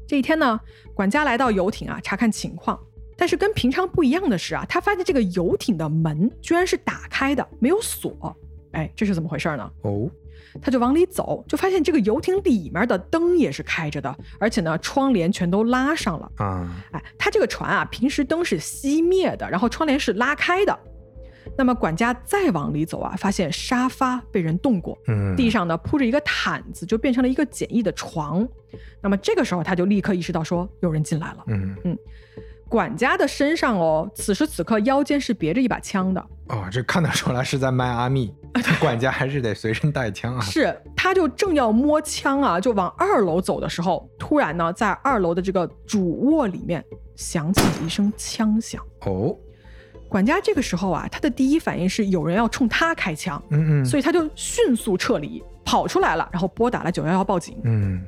[0.06, 0.60] 这一天呢，
[0.94, 2.78] 管家来到游艇啊，查看情况。
[3.18, 8.36] 但是跟平常不一样的是啊，他发现这个游艇的门居然是打开的，没有锁。
[8.74, 9.72] 哎，这是怎么回事呢？
[9.84, 10.12] 哦，
[10.62, 16.30] 他就往里走，就发现这个游艇里面的灯也是开着的，而且呢，窗帘全都拉上了。
[16.36, 20.78] 啊，哎，他这个船啊，平时灯是熄灭的，然后窗帘是拉开的。
[21.58, 28.48] 那么管家再往里走啊，发现沙发被人动过，嗯，地上呢铺着一个毯子，就变成了一个简易的床。
[29.02, 31.76] 那么这个时候他就立刻意识到说有人进来了，嗯。
[31.84, 31.98] 嗯，
[32.68, 38.34] 管家的身上哦，此时此刻腰间是别着一把枪的，哦，这看得出来是在迈阿密，
[38.82, 40.42] 管家还是得随身带枪啊。
[40.42, 46.84] 是，他就正要摸枪啊，就往二楼走的时候，突然呢，在二楼的这个主卧里面
[47.16, 49.38] 响起一声枪响，哦。
[50.08, 57.58] 管家这个时候啊，他的第一反应是有人要冲他开枪，嗯嗯，所以他就迅速撤离，跑出来了，然后拨打了九幺幺报警。
[57.64, 58.02] 嗯，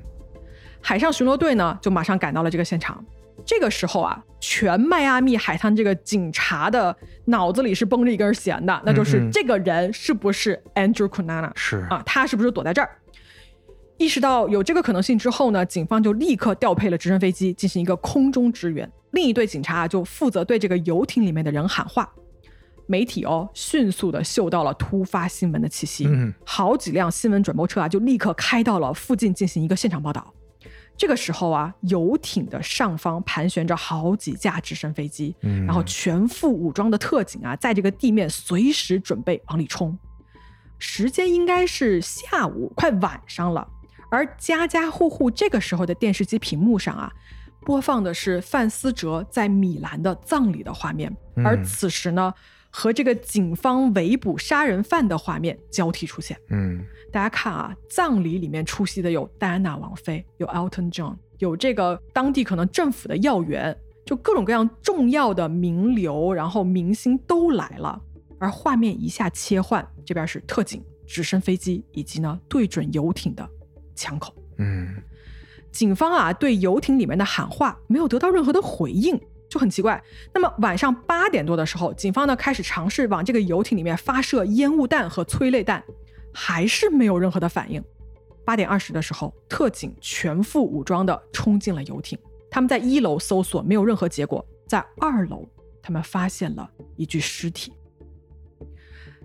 [0.80, 3.04] 海上巡逻队呢就马上赶到了这个现场。
[3.46, 6.96] 这个时候啊，全迈阿密海滩这个警察的
[7.26, 11.52] 脑子里是绷着一根弦的，那就是这个人是不是 Andrew Cunanan？
[11.56, 12.90] 是啊，他是不是躲在这儿？
[13.98, 18.92] 意识到有这个可能性之后呢，警方就立刻调配了直升飞机进行一个空中支援。
[19.18, 22.08] 另一队警察就负责对这个游艇里面的人喊话。
[22.86, 30.32] 媒体哦，迅速的嗅到了突发新闻的气息，嗯，好几辆新闻转播车啊，就立刻开到了附近进行一个现场报道。
[30.96, 39.98] 这个时候啊，游艇的上方盘旋着好几架直升飞机，嗯，然后全副武装的特警啊，在这个地面随时准备往里冲。
[40.78, 43.68] 时间应该是下午快晚上了，
[44.12, 47.12] 而家家户户这个时候的电视机屏幕上啊。
[47.68, 51.14] 播放的是范思哲在米兰的葬礼的画面，
[51.44, 52.34] 而此时呢，
[52.70, 56.40] 和这个警方围捕杀人犯的画面交替出现。
[56.50, 68.02] 嗯，大家看啊，葬礼里面出席的有戴安娜王妃，有 Elton John，有这个当地可能政府的要员，就各种各样重要的名流，然后明星都来了。
[68.40, 73.46] 而画面一下切换，这边是特警、直升飞机以及呢对准游艇的
[73.94, 74.34] 枪口。
[74.60, 74.96] 嗯，
[75.78, 79.16] 警方啊对游艇里面的喊话没有得到任何的回应，
[79.48, 80.04] 就很奇怪。
[80.34, 85.84] 那么晚上八点多的时候，警方呢开始尝试往这个游艇里面发射烟雾弹和催泪弹，
[86.34, 87.80] 还是没有任何的反应。
[88.44, 92.18] 八点二十的时候，特警全副武装的冲进了游艇。
[92.50, 94.44] 他们在一楼搜索，没有任何结果。
[94.66, 95.48] 在二楼，
[95.80, 97.72] 他们发现了一具尸体。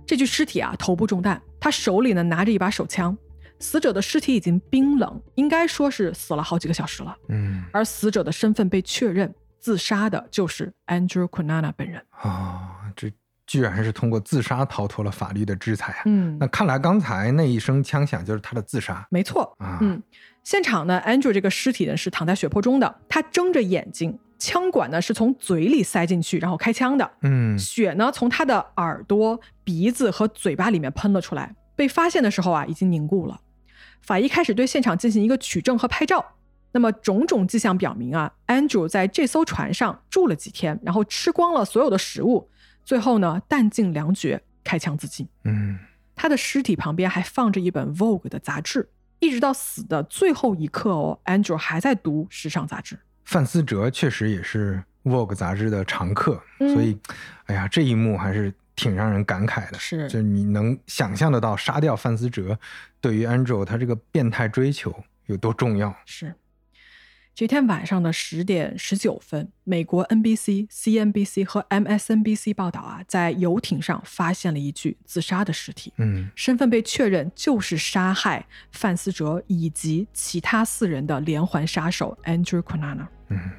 [0.05, 3.17] 这具尸体啊，头部中弹，他手里呢拿着一把手枪。
[3.63, 7.17] 死者的尸体已经冰冷，应该说是死了好几个小时了。
[7.31, 12.05] 嗯，而死者的身份被确认，自杀的就是 Andrew Quinana 本人。
[12.11, 13.11] 啊，这。
[13.45, 16.03] 居然是通过自杀逃脱了法律的制裁啊！
[16.07, 19.07] 嗯，那看来刚才那一声枪响就是他的自杀。
[19.11, 20.01] 没错啊，嗯，
[20.43, 27.11] 现场呢，Andrew 这个尸体呢是躺在血泊中的，他睁着眼睛，枪管呢是从嘴里塞进去，然后开枪的。
[27.23, 31.55] 嗯，血呢从他的耳朵、鼻子和嘴巴里面喷了出来。
[31.75, 33.39] 被发现的时候啊，已经凝固了。
[34.03, 36.25] 法医开始对现场进行一个取证和拍照。
[36.75, 42.49] 那么种种迹象表明啊，Andrew 在这艘船上住了几天，然后吃光了所有的食物。
[42.85, 45.29] 最后呢，弹尽粮绝，开枪自尽。
[45.45, 45.79] 嗯，
[46.15, 48.89] 他的尸体旁边还放着一本 Vogue 的杂志，
[49.19, 52.99] 一直到死的最后一刻哦，Andrew 还在读时尚杂志。
[53.25, 56.99] 范思哲确实也是 Vogue 杂志的常客，所以，
[57.45, 59.79] 哎呀，这一幕还是挺让人感慨的。
[59.79, 62.59] 是，就你能想象得到，杀掉范思哲
[63.01, 64.95] 对于 Angel 他这个变态追求
[65.27, 65.95] 有多重要。
[66.07, 66.35] 是。
[67.35, 83.07] 这天晚上的十点十九分，美国 NBC、CNBC 和 MSNBC 报道啊，在游艇上发现了一具自杀的尸体，嗯，身份被确认就是杀害范思哲以及其他四人的连环杀手 Andrew Quinana。
[83.29, 83.51] 嗯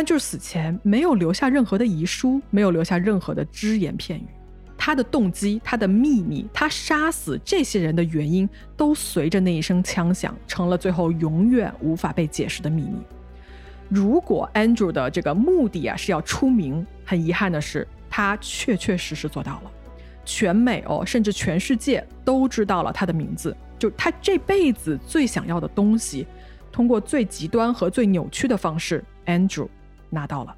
[0.00, 4.26] ，Andrew 死前没有留下任何的遗书，没有留下任何的只言片语。
[4.78, 8.48] 他的动机、他的秘密、他杀死这些人的原因，
[8.78, 13.02] 都随着那一声枪响，成了最后永远无法被解释的秘密。
[13.90, 19.70] 如果 Andrew 的这个目的啊是要出名，很遗憾的是，他确确实实做到了。
[20.24, 26.26] 全美哦，甚至全世界都知道了他的名字，就他这辈子最想要的东西，
[26.72, 29.68] 通过最极端和最扭曲的方式，Andrew
[30.10, 30.56] 拿到了。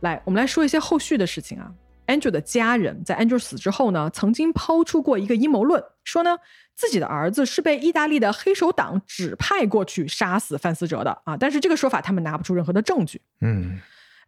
[0.00, 1.72] 来，我们来说一些后续的事情啊。
[2.06, 6.38] Andrew 的家人在 Andrew 死之后呢，曾经抛出过一个阴谋论，说呢
[6.76, 13.20] 自己的儿子是被意大利的黑手党指派过去杀死范思哲的啊，但是这个说法他们拿不出任何的证据。
[13.40, 13.80] 嗯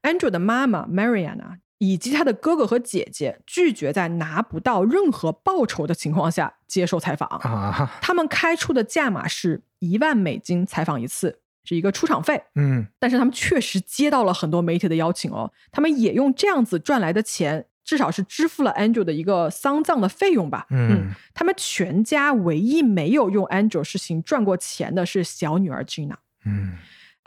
[0.03, 11.39] ，Andrew 的妈妈 Mariana 以及他的哥哥和姐姐拒绝在拿不到任何报酬的情况下接受采访啊，他们开出的价码是一万美金采访一次。
[11.69, 26.15] 是一个出场费，嗯，但是他们确实接到了很多媒体的邀请哦，他们也用这样子赚来的钱，至少是支付了 Andrew 的一个丧葬的费用吧，嗯，他们全家唯一没有用 Andrew 事情赚过钱的是小女儿 Gina，
[26.47, 26.79] 嗯。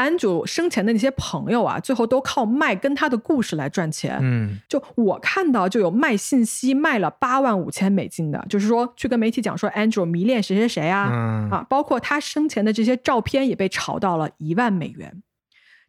[0.02, 4.18] 安主生前的那些朋友啊，最后都靠卖跟他的故事来赚钱。
[4.20, 15.22] 嗯，就我看到就有卖信息卖了八万五千美金的，就是说去跟媒体讲说 Andrew 迷恋谁谁谁啊，啊，包括他生前的这些照片也被炒到了一万美元。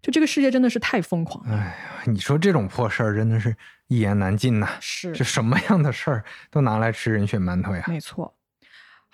[0.02, 1.56] 就这个世界真的是太疯狂了。
[1.56, 3.56] 哎呀，你说这种破事儿真的是
[3.88, 4.68] 一言难尽呐。
[4.80, 7.84] 是，这什么样的事儿都拿来吃人血馒头呀？
[7.88, 8.34] 没错。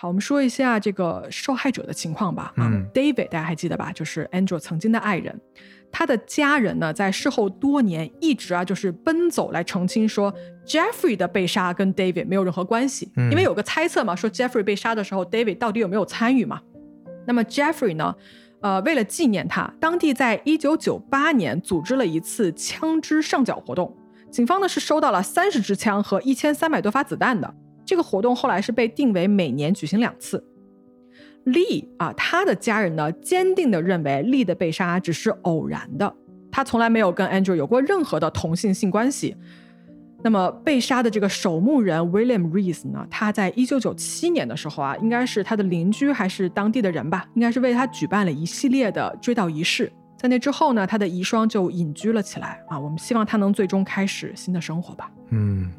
[0.01, 2.53] 好，我们说一下这个受害者的情况吧。
[2.57, 3.90] 嗯，David 大家还记得吧？
[3.92, 5.40] 就是 Andrew 曾经的爱人，
[5.90, 10.32] 他的家人呢，在事后多年一直啊，就是奔走来澄清说
[10.64, 13.11] ，Jeffrey 的被杀跟 David 没有任何关系。
[13.16, 16.61] 嗯，因为有个猜测嘛，说 Jeffrey 被杀的时候，David 到底有没有参与嘛？
[17.26, 18.14] 那么 Jeffrey 呢？
[18.61, 23.96] 呃，为了纪念他，当地在一九九八年组织了一次枪支上缴活动，
[24.30, 27.53] 警方呢是收到了三十支枪和一千三百多发子弹的。
[27.89, 30.45] 这个活动后来是被定为每年举行两次。
[31.45, 36.14] 利啊，他的家人呢，坚定地认为利的被杀只是偶然的，
[36.53, 39.34] 他从来没有跟 Andrew 有过任何的同性性关系。
[40.22, 49.91] 那么被杀的这个守墓人 William Reese 呢，他在一九九七年的时候啊，应该是他的邻居还是当地的人吧，应该是为他举办了一系列的追悼仪式。
[50.18, 52.78] 在那之后呢，他的遗孀就隐居了起来啊。
[52.78, 55.11] 我们希望他能最终开始新的生活吧。
[55.30, 55.72] 嗯。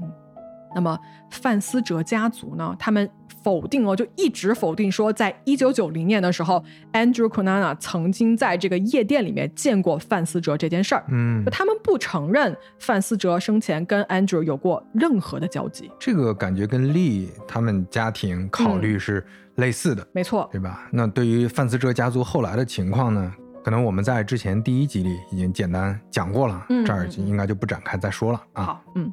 [0.76, 0.98] 那么
[1.30, 2.76] 范思哲家族呢？
[2.80, 3.10] 他们
[3.44, 6.64] 否定哦，就一直否定说，在一九九零年的时候
[6.94, 11.04] ，Andrew Quinana 曾经在这个夜店里面见过范思哲这件事儿。
[11.10, 15.90] 嗯，他们不承认范思哲生前跟 Andrew 有过任何的交集。
[16.00, 20.88] 这个感觉跟利他们家庭考虑是类似的，没错，对吧？
[20.92, 23.34] 那对于范思哲家族后来的情况呢？
[23.62, 28.64] 可能我们在之前第一集里已经简单讲过了，这儿应该就不展开再说了啊。
[28.64, 29.12] 好，嗯，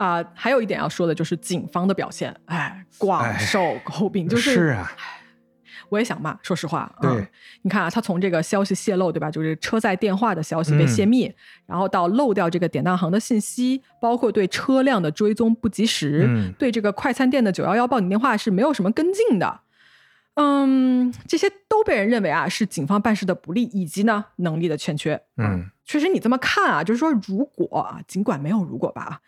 [0.00, 4.90] 啊，还有一点要说的就是警方的表现，哎，广受诟病， 就是是啊。
[5.90, 6.90] 我也想骂，说实话。
[7.02, 7.28] 对，
[7.62, 9.30] 你看啊，他从这个消息泄露，对吧？
[9.30, 11.30] 就是车载电话的消息被泄密，
[11.66, 19.60] 然后到漏掉这个典当行的信息，包括对车辆的追踪不及时，对这个快餐店的九幺幺报警电话是没有什么跟进的。
[20.34, 25.20] 嗯，这些都被人认为啊是警方办事的不力，以及呢能力的欠缺。
[25.36, 29.20] 嗯，确实你这么看啊，就是说如果啊，尽管没有如果吧，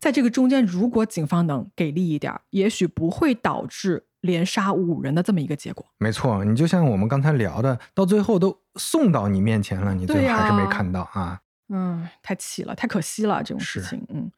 [0.00, 4.06] 在这个中间，如果警方能给力一点，也许不会导致。
[4.22, 11.40] 连杀五人的这么一个结果，没错，你就像我们刚才聊的，到最后都送到你面前了，你最后还是没看到啊。
[11.70, 14.04] 嗯，太气了，太可惜了，这种事情。
[14.10, 14.30] 嗯，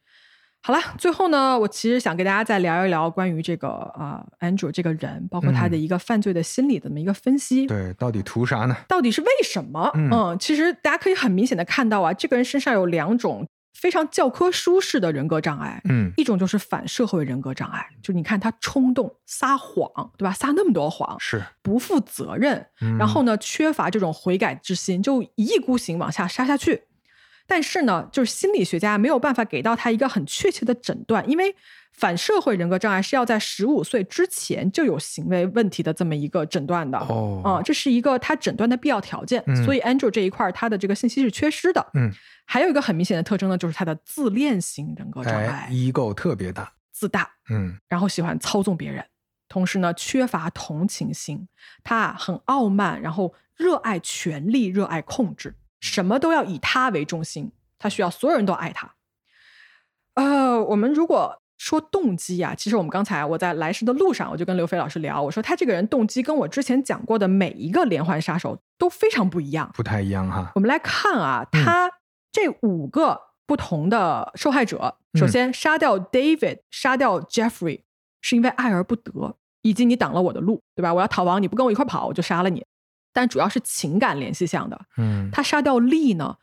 [0.63, 7.67] 好了，最后呢，我其实想跟大家再聊一聊关于这个啊，Andrew 这个人，包括他的一个犯罪的心理的这么一个分析。
[7.67, 8.77] 对，到底图啥呢？
[8.87, 9.91] 到底是为什么？
[9.97, 13.49] 嗯，其实大家可以很明显的看到啊，这个人身上有两种。
[13.73, 20.33] 非常教科书式的人格障碍，嗯，一种就是反社会人格障碍，就你看他冲动、撒谎，对吧？
[20.33, 22.67] 撒那么多谎，是不负责任，
[22.99, 26.85] 然后呢，缺乏这种悔改之心，就一意孤行往下杀下去。
[27.47, 31.55] 但是呢，就是心理学家没有办法给到他一个很确切的诊断，因为
[31.93, 39.43] 反社会人格障碍是要在十五岁之前就有行为问题的这么一个诊断的哦，啊，这是一个他诊断的必要条件。
[39.65, 42.13] 所以 Andrew 这一块他的这个信息是缺失的，嗯。
[42.45, 49.07] 还有一个很明显的特征呢，就是他的自恋型人格障碍，ego 特别大，自大，嗯，然后喜欢操纵别人，
[49.49, 51.49] 同时呢缺乏同情心，
[51.83, 58.95] 他很傲慢，然后热爱权力，热爱控制，什么都要以他为中心，他需要所有人都爱他。
[60.15, 70.53] 呃，我们如果说动机啊，其实我们刚才我在来时的路上，我就跟刘飞老师聊，我说他这个人动机跟我之前讲过的每一个连环杀手都非常不一样，不太一样哈。
[70.55, 71.91] 我们来看啊，他。
[72.33, 77.83] 这五个不同的受害者，首先杀掉 David，杀掉 Jeffrey，
[78.23, 80.95] 是因为爱而不得，以及你挡了我的路，对吧？
[80.95, 82.65] 我要逃亡，你不跟我一块跑，我就杀了你。
[83.13, 84.81] 但主要是情感联系向的。
[84.97, 86.39] 嗯，他杀掉 Lee 呢，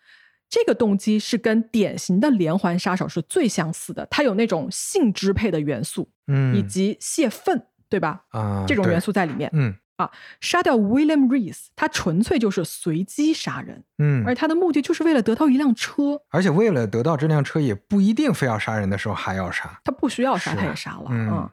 [0.47, 8.25] 这个动机是跟典型的连环杀手是最相似的，他有那种性支配的元素，嗯，以及泄愤，对吧？
[8.29, 9.49] 啊，这种元素在里面。
[9.53, 9.75] 嗯。
[9.99, 21.49] 啊，杀掉 William Reese，他纯粹就是随机杀人，嗯，而他的目的就是为了得到一辆车，而且为了得到这辆车，也不一定非要杀人的时候还要杀，他不需要杀他也杀了，嗯，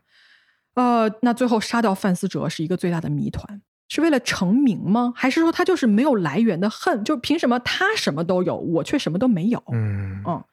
[0.74, 5.12] 呃，那最后杀掉范思哲是一个最大的谜团，是为了成名吗？
[5.16, 7.02] 还是说他就是没有来源的恨？
[7.02, 9.60] 就凭什么他什么都有，我却什么都没有？
[9.72, 10.44] 嗯嗯。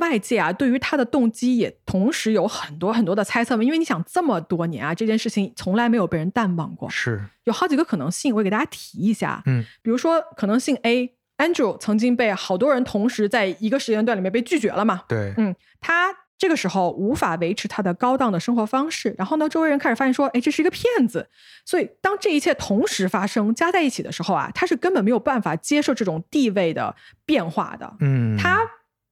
[0.00, 3.62] 外界啊，对于他的动机也同时有很多很多的猜测嘛。
[3.62, 6.90] 因为你想，这么多年啊，这件事情从来没有被人淡忘过。
[6.90, 9.40] 是，有好几个可能性，我给大家提一下。
[9.46, 15.02] 嗯，比如说可能性 A，Andrew 曾经被好多人同时在一个时间段里面被拒绝了嘛。
[15.06, 21.28] 对，嗯，他这个时候无法维持他的高档的生活方式，然后呢，周围人开始发现说，哎，这是一个骗子。
[21.64, 27.94] 所以当这一切同时发生加在一起的时候啊，他是根本没有办法接受这种地位的变化的。
[28.00, 28.58] 嗯，他。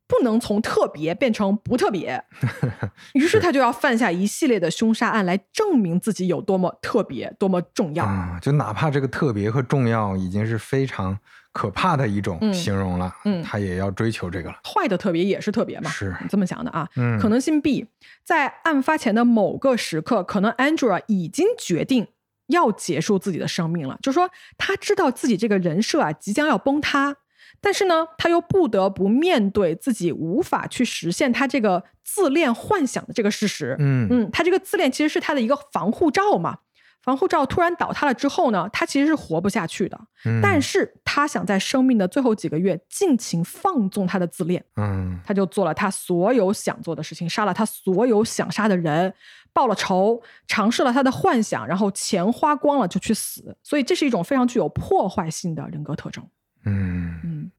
[0.08, 2.24] 不能从特别变成不特别，
[3.12, 8.08] 于是他就要犯下一系列的凶杀案来证明自己有多么特别、多么重要。
[8.40, 11.16] 就哪怕这个特别和重要已经是非常
[11.52, 14.56] 可怕的一种形容了，嗯，他也要追求这个了。
[14.64, 16.88] 坏的特别也是特别嘛，是这么想的啊。
[16.96, 17.86] 嗯，可能性 B，
[18.24, 22.08] 在案发前的某个时刻，可能 Andrea 已经决定
[22.46, 27.16] 要结束自己的生命了，就是说他知道自己这个人设啊即将要崩塌。
[27.60, 33.76] 但是呢，他又不得不面对自己无法去实现他这个自恋幻想的这个事实。
[33.78, 36.58] 嗯嗯，他这个自恋其实是他的一个防护罩嘛。
[37.00, 39.98] 防护罩突然倒塌了之后呢，他其实是活不下去的。
[40.26, 44.62] 嗯，但是他想在生命的最后几个月尽情放纵他的自恋。
[44.76, 49.14] 嗯，他就做了他所有想做的事情，杀了他所有想杀的人，
[49.54, 53.56] 报了仇，尝试了他的幻想，然后钱花光了就去死。
[53.62, 56.22] 所以这是一种非常具有破坏性的人格特征。
[56.66, 57.50] 嗯嗯，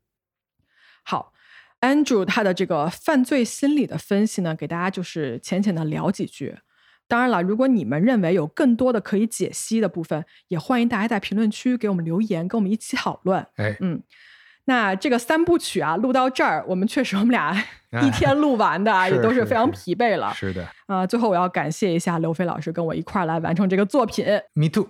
[1.03, 1.33] 好
[1.81, 6.57] ，Andrew 他的这个犯罪心理的分析呢，给大家就是浅浅的聊几句。
[7.07, 13.43] 当然了，如果你们认为有更多的可以解析的部分，也欢迎大家在评论区给我们留言，跟我们一起讨论。
[13.55, 14.03] 哎，嗯，
[14.69, 17.51] 那这个三部曲啊，录到这儿，我们确实我们俩
[18.05, 20.31] 一天录完的，啊，也都是非常疲惫了。
[20.35, 20.63] 是的。
[20.85, 24.23] 啊，最后我要感谢一下刘飞老师跟我一块儿来完成这个作品。
[24.53, 24.87] Me too。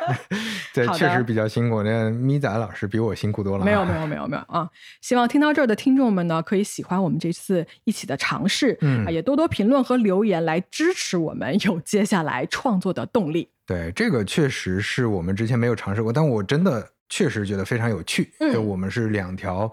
[0.74, 1.82] 对，确实比较辛苦。
[1.82, 3.64] 那咪仔老师比我辛苦多了。
[3.64, 4.68] 没有，没有，没有，没有啊！
[5.00, 13.48] 希望听到这儿的听众们呢，可以喜欢我们这次一起的尝试，嗯，也多多评论和留言来支持我们有接下来创作的动力。
[13.66, 16.86] 对，这个确实是我们之前没有尝试过，但我真的。
[17.10, 19.70] 确实觉得非常有趣，就我们是两条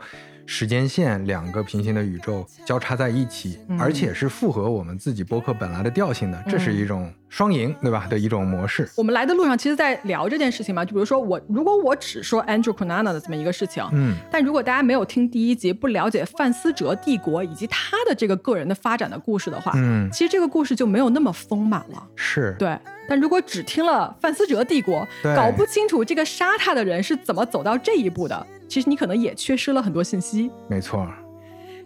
[0.48, 8.08] 时间线，两个平行的宇宙交叉在一起，而且是符合我们自己播客本来的调性的，这是一种双赢，对吧？
[8.10, 8.90] 的一种模式。
[8.96, 22.08] 我们来的路上，其实在聊这件事情嘛，就比如说我，如果我只说 Andrew Cunanan 的这么一个事情，嗯，但如果大家没有听第一集，不了解范思哲帝国以及他的这个个人的发展的故事的话，嗯，其实这个故事就没有那么丰满了。
[22.16, 22.78] 是，对。
[23.10, 30.52] 但如果只听了范思哲帝国，搞不清楚这个杀他的人是怎么走到这一步的，其实你可能也缺失了很多信息。
[30.68, 31.08] 没错。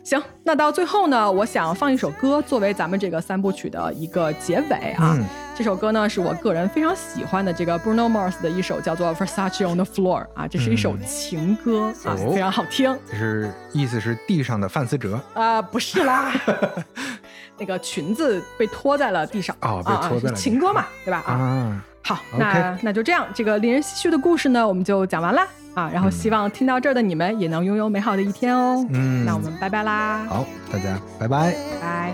[0.04, 5.16] 行，那到最后呢，我想放一首歌作为咱们这个三部曲的一个结尾啊。
[5.56, 12.98] 这首歌呢是我个人非常喜欢的这个 Bruno Mars 的一首叫做 Versace on the Floor 啊，这是一首情歌啊，非常好听。
[13.06, 16.34] 就是意思是地上的范思哲啊，不是啦。
[17.62, 20.36] 那个裙子被拖在了地上啊，被拖在了。
[20.36, 21.22] 情歌嘛，对吧？
[21.28, 25.88] 啊，好，那那就这样，这个令人唏嘘的故事呢，我们就讲完啦啊。
[25.94, 28.84] 然后希望听到这儿的你们也能拥有美好的一天哦。
[28.90, 30.26] 嗯，那我们拜拜啦。
[30.28, 30.44] 好，
[30.74, 31.56] 大家拜拜。
[31.80, 32.14] 拜。